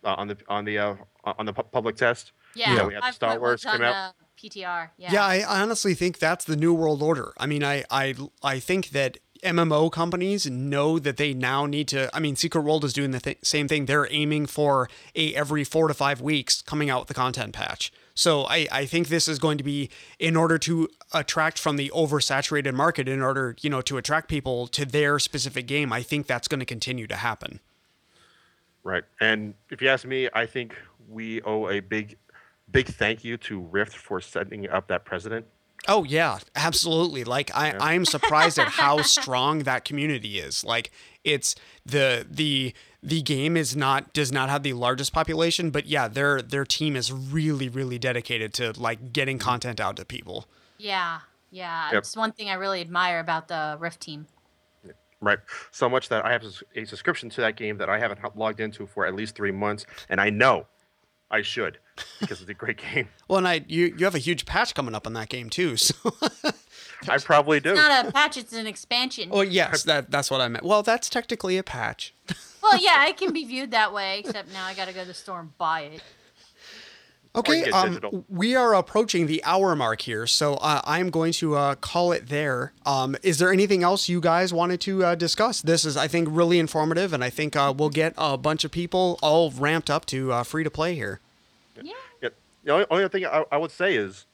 [0.04, 0.95] uh, on the on the uh,
[1.26, 2.32] on the pu- public test.
[2.56, 4.14] yeah, Yeah, we had the Star Wars on came out.
[4.41, 4.89] PTR.
[4.97, 5.12] Yeah.
[5.14, 7.34] Yeah, I I honestly think that's the new world order.
[7.38, 12.10] I mean, I I I think that MMO companies know that they now need to.
[12.16, 13.86] I mean, Secret World is doing the th- same thing.
[13.86, 17.91] They're aiming for a every four to five weeks coming out with the content patch.
[18.16, 19.89] So I I think this is going to be
[20.20, 24.68] in order to attract from the oversaturated market, in order you know to attract people
[24.68, 25.91] to their specific game.
[25.91, 27.59] I think that's going to continue to happen.
[28.84, 29.03] Right.
[29.22, 30.76] And if you ask me, I think
[31.09, 32.18] we owe a big,
[32.72, 35.45] big thank you to Rift for setting up that president.
[35.88, 37.24] Oh yeah, absolutely.
[37.24, 40.64] Like I, I'm surprised at how strong that community is.
[40.64, 40.91] Like
[41.24, 41.55] it's
[41.86, 42.74] the the
[43.04, 46.95] the game is not does not have the largest population, but yeah, their their team
[46.95, 49.47] is really really dedicated to like getting mm-hmm.
[49.47, 50.47] content out to people.
[50.78, 51.20] Yeah.
[51.51, 51.91] Yeah.
[51.91, 51.99] Yep.
[51.99, 54.28] It's one thing I really admire about the Rift team.
[55.22, 55.39] Right.
[55.72, 56.43] So much that I have
[56.76, 59.86] a subscription to that game that I haven't logged into for at least three months,
[60.10, 60.66] and I know
[61.32, 61.80] I should
[62.20, 63.08] because it's a great game.
[63.28, 65.76] Well, and I you you have a huge patch coming up on that game too.
[67.04, 67.72] So I probably do.
[67.72, 69.28] It's not a patch, it's an expansion.
[69.32, 70.64] Oh yes, that that's what I meant.
[70.64, 72.14] Well, that's technically a patch.
[72.64, 75.14] Well, yeah, it can be viewed that way, except now I gotta go to the
[75.14, 76.01] store and buy it.
[77.36, 81.74] Okay, um, we are approaching the hour mark here, so uh, I'm going to uh,
[81.74, 82.74] call it there.
[82.86, 85.59] Um, is there anything else you guys wanted to uh, discuss?
[85.64, 88.70] This is, I think, really informative, and I think uh, we'll get a bunch of
[88.70, 91.22] people all ramped up to uh, free to play here.
[91.82, 91.93] Yeah.
[92.22, 92.30] Yeah.
[92.66, 94.28] The only, only thing I, I would say is,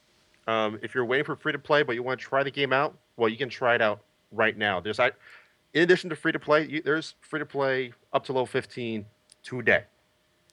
[0.46, 2.74] um, if you're waiting for free to play but you want to try the game
[2.74, 4.02] out, well, you can try it out
[4.34, 4.82] right now.
[4.82, 5.12] There's, I,
[5.74, 9.06] in addition to free to play, you, there's free to play up to level 15
[9.44, 9.84] today.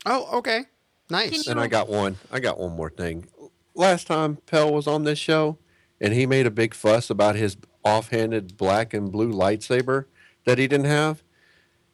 [0.04, 0.64] Oh, okay,
[1.10, 1.44] nice.
[1.44, 2.16] Can And I got one.
[2.30, 3.26] I got one more thing.
[3.74, 5.58] Last time Pell was on this show,
[6.00, 10.06] and he made a big fuss about his offhanded black and blue lightsaber
[10.44, 11.22] that he didn't have.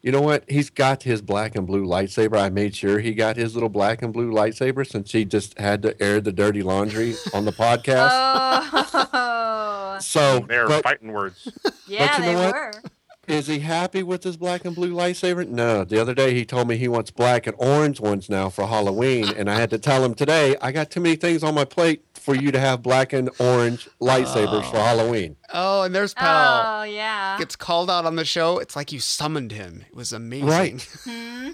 [0.01, 0.43] You know what?
[0.49, 2.37] He's got his black and blue lightsaber.
[2.37, 5.81] I made sure he got his little black and blue lightsaber since he just had
[5.83, 8.09] to air the dirty laundry on the podcast.
[8.11, 11.47] Oh, so, They're but fighting words.
[11.87, 12.53] yeah, you they know what?
[12.53, 12.73] were.
[13.27, 15.47] Is he happy with his black and blue lightsaber?
[15.47, 15.83] No.
[15.83, 19.29] The other day he told me he wants black and orange ones now for Halloween,
[19.37, 22.03] and I had to tell him today I got too many things on my plate
[22.15, 25.35] for you to have black and orange lightsabers for Halloween.
[25.53, 26.81] oh, and there's Pal.
[26.81, 27.37] Oh, yeah.
[27.37, 28.59] Gets called out on the show.
[28.59, 29.83] It's like you summoned him.
[29.89, 30.47] It was amazing.
[30.47, 30.87] Right.
[31.03, 31.49] Hmm?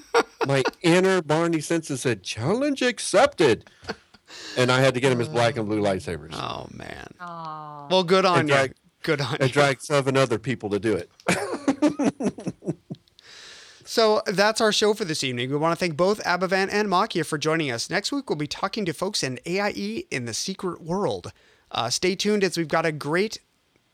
[0.47, 3.69] My inner Barney senses said challenge accepted,
[4.57, 6.33] and I had to get him his black and blue lightsabers.
[6.33, 7.13] Oh man.
[7.19, 7.87] Oh.
[7.91, 8.55] Well, good on And you.
[8.55, 9.51] drag- Good on I you.
[9.51, 11.09] dragged seven other people to do it.
[13.85, 15.49] So that's our show for this evening.
[15.49, 17.89] We want to thank both Abovan and Machia for joining us.
[17.89, 21.31] Next week, we'll be talking to folks in AIE in the secret world.
[21.71, 23.39] Uh, stay tuned as we've got a great,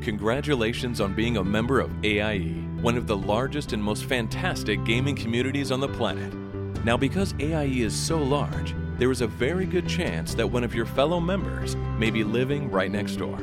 [0.00, 2.40] Congratulations on being a member of AIE,
[2.80, 6.32] one of the largest and most fantastic gaming communities on the planet.
[6.84, 10.74] Now, because AIE is so large, there is a very good chance that one of
[10.74, 13.38] your fellow members may be living right next door.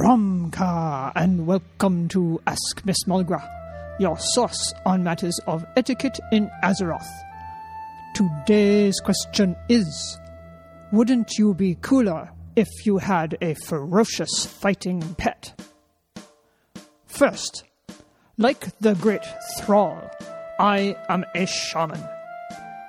[0.00, 3.46] Thrumka, and welcome to Ask Miss Mulgra,
[4.00, 7.06] your source on matters of etiquette in Azeroth.
[8.14, 10.18] Today's question is
[10.90, 15.60] Wouldn't you be cooler if you had a ferocious fighting pet?
[17.04, 17.64] First,
[18.38, 19.26] like the great
[19.58, 20.10] Thrall,
[20.58, 22.02] I am a shaman.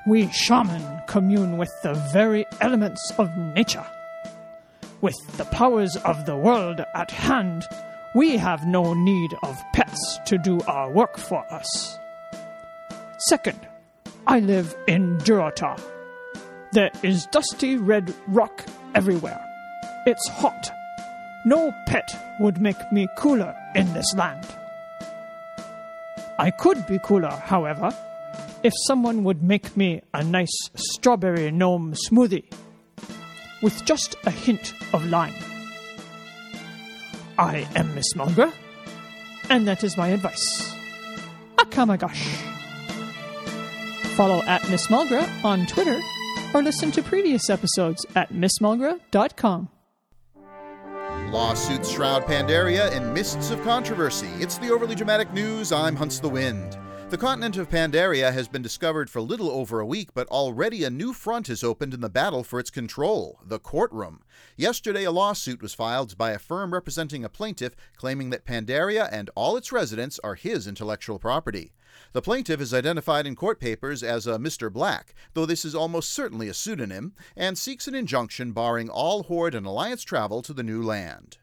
[0.07, 3.86] We shaman commune with the very elements of nature.
[5.02, 7.66] With the powers of the world at hand,
[8.14, 11.97] we have no need of pets to do our work for us.
[13.18, 13.60] Second,
[14.28, 15.82] I live in Durotar.
[16.74, 19.43] There is dusty red rock everywhere.
[20.06, 20.70] It's hot.
[21.45, 24.45] No pet would make me cooler in this land.
[26.38, 27.91] I could be cooler, however,
[28.62, 32.45] if someone would make me a nice strawberry gnome smoothie
[33.62, 35.34] with just a hint of lime.
[37.38, 38.51] I am Miss Mulgra,
[39.49, 40.74] and that is my advice.
[41.57, 42.26] Akamagash.
[44.16, 45.99] Follow at Miss Mulgra on Twitter
[46.53, 49.70] or listen to previous episodes at missmulgra.com.
[51.32, 54.28] Lawsuits shroud Pandaria in mists of controversy.
[54.39, 55.72] It's the overly dramatic news.
[55.72, 56.78] I'm Hunts the Wind.
[57.12, 60.89] The continent of Pandaria has been discovered for little over a week, but already a
[60.89, 64.22] new front has opened in the battle for its control the courtroom.
[64.55, 69.30] Yesterday, a lawsuit was filed by a firm representing a plaintiff claiming that Pandaria and
[69.36, 71.74] all its residents are his intellectual property.
[72.14, 74.72] The plaintiff is identified in court papers as a Mr.
[74.72, 79.53] Black, though this is almost certainly a pseudonym, and seeks an injunction barring all Horde
[79.53, 81.39] and Alliance travel to the new land.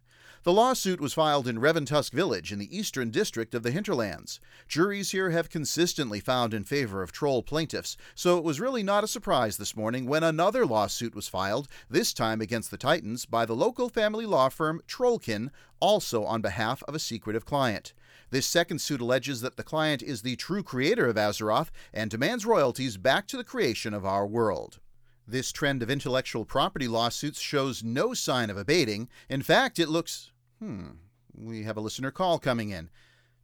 [0.48, 4.40] The lawsuit was filed in Revantusk Village in the eastern district of the Hinterlands.
[4.66, 9.04] Juries here have consistently found in favor of troll plaintiffs, so it was really not
[9.04, 13.44] a surprise this morning when another lawsuit was filed, this time against the Titans, by
[13.44, 17.92] the local family law firm Trollkin, also on behalf of a secretive client.
[18.30, 22.46] This second suit alleges that the client is the true creator of Azeroth and demands
[22.46, 24.80] royalties back to the creation of our world.
[25.26, 29.10] This trend of intellectual property lawsuits shows no sign of abating.
[29.28, 30.30] In fact, it looks.
[30.58, 30.88] Hmm.
[31.34, 32.90] We have a listener call coming in.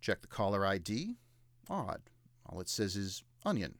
[0.00, 1.16] Check the caller ID.
[1.70, 2.02] Odd.
[2.46, 3.76] All it says is onion.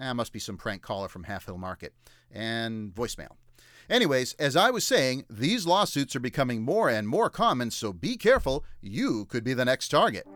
[0.00, 1.92] Ah, must be some prank caller from Half Hill Market.
[2.30, 3.36] And voicemail.
[3.90, 8.16] Anyways, as I was saying, these lawsuits are becoming more and more common, so be
[8.16, 8.64] careful.
[8.80, 10.26] You could be the next target.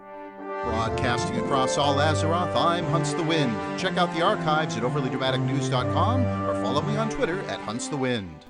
[0.65, 3.55] Broadcasting across all Azeroth, I'm Hunts the Wind.
[3.79, 8.47] Check out the archives at overlydramaticnews.com or follow me on Twitter at Hunts the Wind.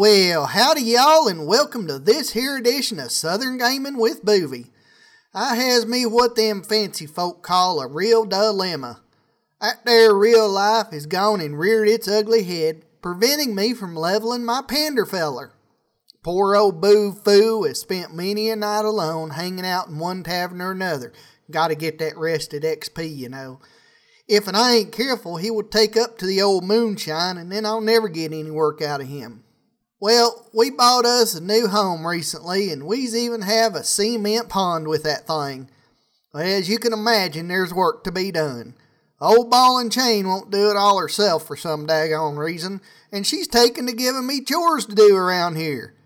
[0.00, 4.70] Well, howdy y'all, and welcome to this here edition of Southern Gaming with Boovie.
[5.34, 9.00] I has me what them fancy folk call a real dilemma.
[9.60, 14.44] That there real life has gone and reared its ugly head, preventing me from leveling
[14.44, 15.50] my pander feller.
[16.22, 20.62] Poor old Boo Foo has spent many a night alone hanging out in one tavern
[20.62, 21.12] or another.
[21.50, 23.58] Gotta get that rested XP, you know.
[24.28, 27.80] If I ain't careful, he will take up to the old moonshine, and then I'll
[27.80, 29.42] never get any work out of him.
[30.00, 34.86] Well, we bought us a new home recently, and we's even have a cement pond
[34.86, 35.68] with that thing.
[36.32, 38.74] As you can imagine, there's work to be done.
[39.20, 42.80] Old Ball and Chain won't do it all herself for some daggone reason,
[43.10, 45.96] and she's taken to giving me chores to do around here.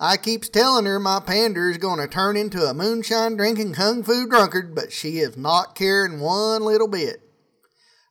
[0.00, 4.02] I keeps telling her my pander is going to turn into a moonshine drinking kung
[4.02, 7.20] fu drunkard, but she is not caring one little bit.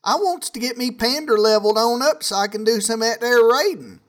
[0.04, 3.22] I wants to get me pander leveled on up so I can do some at
[3.22, 4.01] there raiding.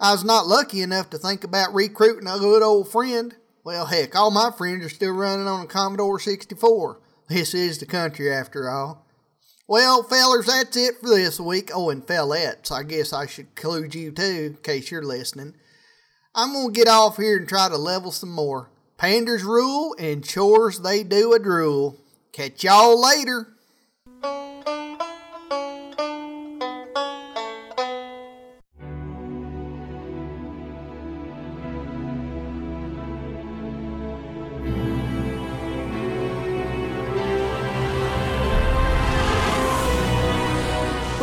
[0.00, 3.34] I was not lucky enough to think about recruiting a good old friend.
[3.64, 7.00] Well, heck, all my friends are still running on a Commodore 64.
[7.28, 9.06] This is the country after all.
[9.66, 11.70] Well, fellers, that's it for this week.
[11.72, 15.54] Oh, and fellettes, I guess I should include you too, in case you're listening.
[16.34, 18.70] I'm gonna get off here and try to level some more.
[18.98, 21.96] Panders rule and chores they do a drool.
[22.32, 23.48] Catch y'all later.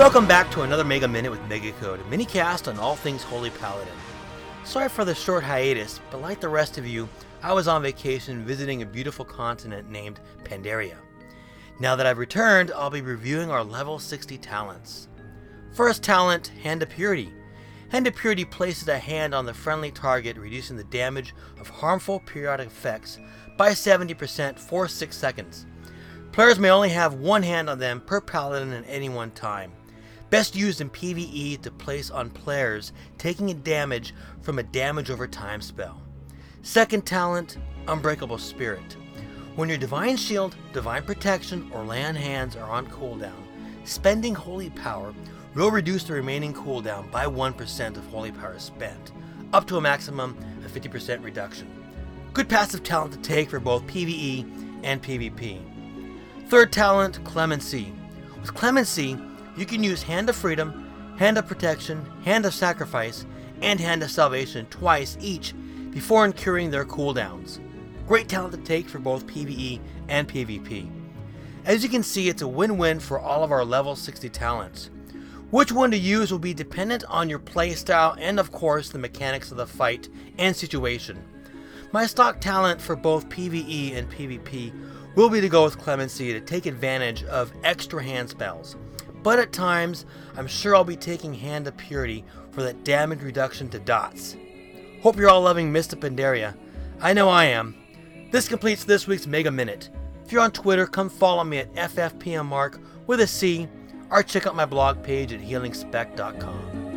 [0.02, 3.94] Welcome back to another Mega Minute with Megacode, a minicast on all things Holy Paladin.
[4.64, 7.08] Sorry for the short hiatus, but like the rest of you,
[7.44, 10.96] I was on vacation visiting a beautiful continent named Pandaria.
[11.80, 15.08] Now that I've returned, I'll be reviewing our level 60 talents.
[15.72, 17.32] First talent, Hand of Purity.
[17.90, 22.22] Hand of Purity places a hand on the friendly target, reducing the damage of harmful
[22.22, 23.20] periodic effects
[23.56, 25.68] by 70% for 6 seconds.
[26.32, 29.72] Players may only have one hand on them per paladin at any one time.
[30.32, 35.60] Best used in PvE to place on players taking damage from a damage over time
[35.60, 36.02] spell.
[36.62, 37.58] Second talent,
[37.90, 38.96] Unbreakable Spirit.
[39.58, 43.44] When your Divine Shield, Divine Protection, or Lay on Hands are on cooldown,
[43.84, 45.14] spending Holy Power
[45.54, 49.12] will reduce the remaining cooldown by 1% of Holy Power spent,
[49.52, 51.68] up to a maximum of 50% reduction.
[52.32, 55.60] Good passive talent to take for both PvE and PvP.
[56.48, 57.92] Third talent, Clemency.
[58.40, 59.18] With Clemency,
[59.58, 63.26] you can use Hand of Freedom, Hand of Protection, Hand of Sacrifice,
[63.62, 65.54] and Hand of Salvation twice each
[65.92, 67.60] before incurring their cooldowns.
[68.08, 70.90] Great talent to take for both PvE and PvP.
[71.66, 74.90] As you can see, it's a win win for all of our level 60 talents.
[75.52, 79.52] Which one to use will be dependent on your playstyle and, of course, the mechanics
[79.52, 81.22] of the fight and situation.
[81.92, 84.74] My stock talent for both PvE and PvP
[85.16, 88.78] will be to go with Clemency to take advantage of extra hand spells
[89.24, 90.06] but at times,
[90.36, 94.36] I'm sure I'll be taking Hand of Purity for that damage reduction to dots.
[95.02, 96.56] Hope you're all loving Mist of Pandaria.
[97.00, 97.76] I know I am.
[98.32, 99.90] This completes this week's Mega Minute.
[100.26, 103.68] If you're on Twitter, come follow me at FFPMMark with a C,
[104.10, 106.91] or check out my blog page at healingspec.com.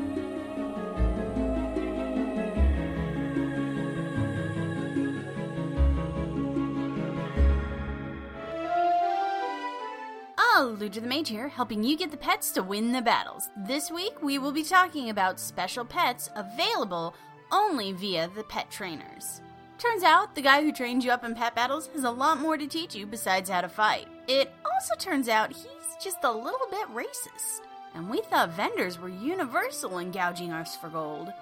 [10.57, 13.51] Alludra the Mage here, helping you get the pets to win the battles.
[13.57, 17.17] This week, we will be talking about special pets available
[17.51, 19.41] only via the pet trainers.
[19.79, 22.57] Turns out, the guy who trained you up in pet battles has a lot more
[22.57, 24.07] to teach you besides how to fight.
[24.29, 27.63] It also turns out he's just a little bit racist.
[27.93, 31.33] And we thought vendors were universal in gouging us for gold.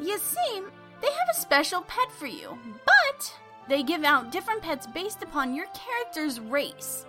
[0.00, 0.62] You see,
[1.00, 3.34] they have a special pet for you, but
[3.68, 7.06] they give out different pets based upon your character's race.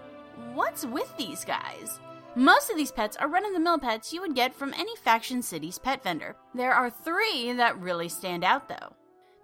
[0.54, 2.00] What's with these guys?
[2.36, 4.96] Most of these pets are run of the mill pets you would get from any
[4.96, 6.36] Faction City's pet vendor.
[6.56, 8.94] There are three that really stand out though.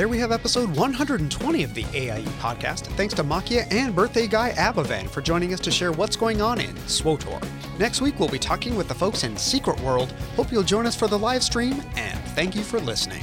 [0.00, 1.28] there we have episode 120
[1.62, 2.88] of the AIE podcast.
[2.96, 6.58] Thanks to Machia and birthday guy Abovan for joining us to share what's going on
[6.58, 7.36] in SWTOR.
[7.78, 10.12] Next week, we'll be talking with the folks in Secret World.
[10.40, 13.20] Hope you'll join us for the live stream, and thank you for listening.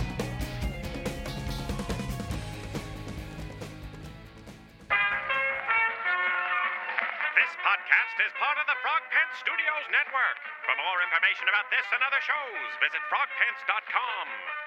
[7.34, 10.38] This podcast is part of the Frog Pants Studios Network.
[10.70, 14.67] For more information about this and other shows, visit frogpants.com.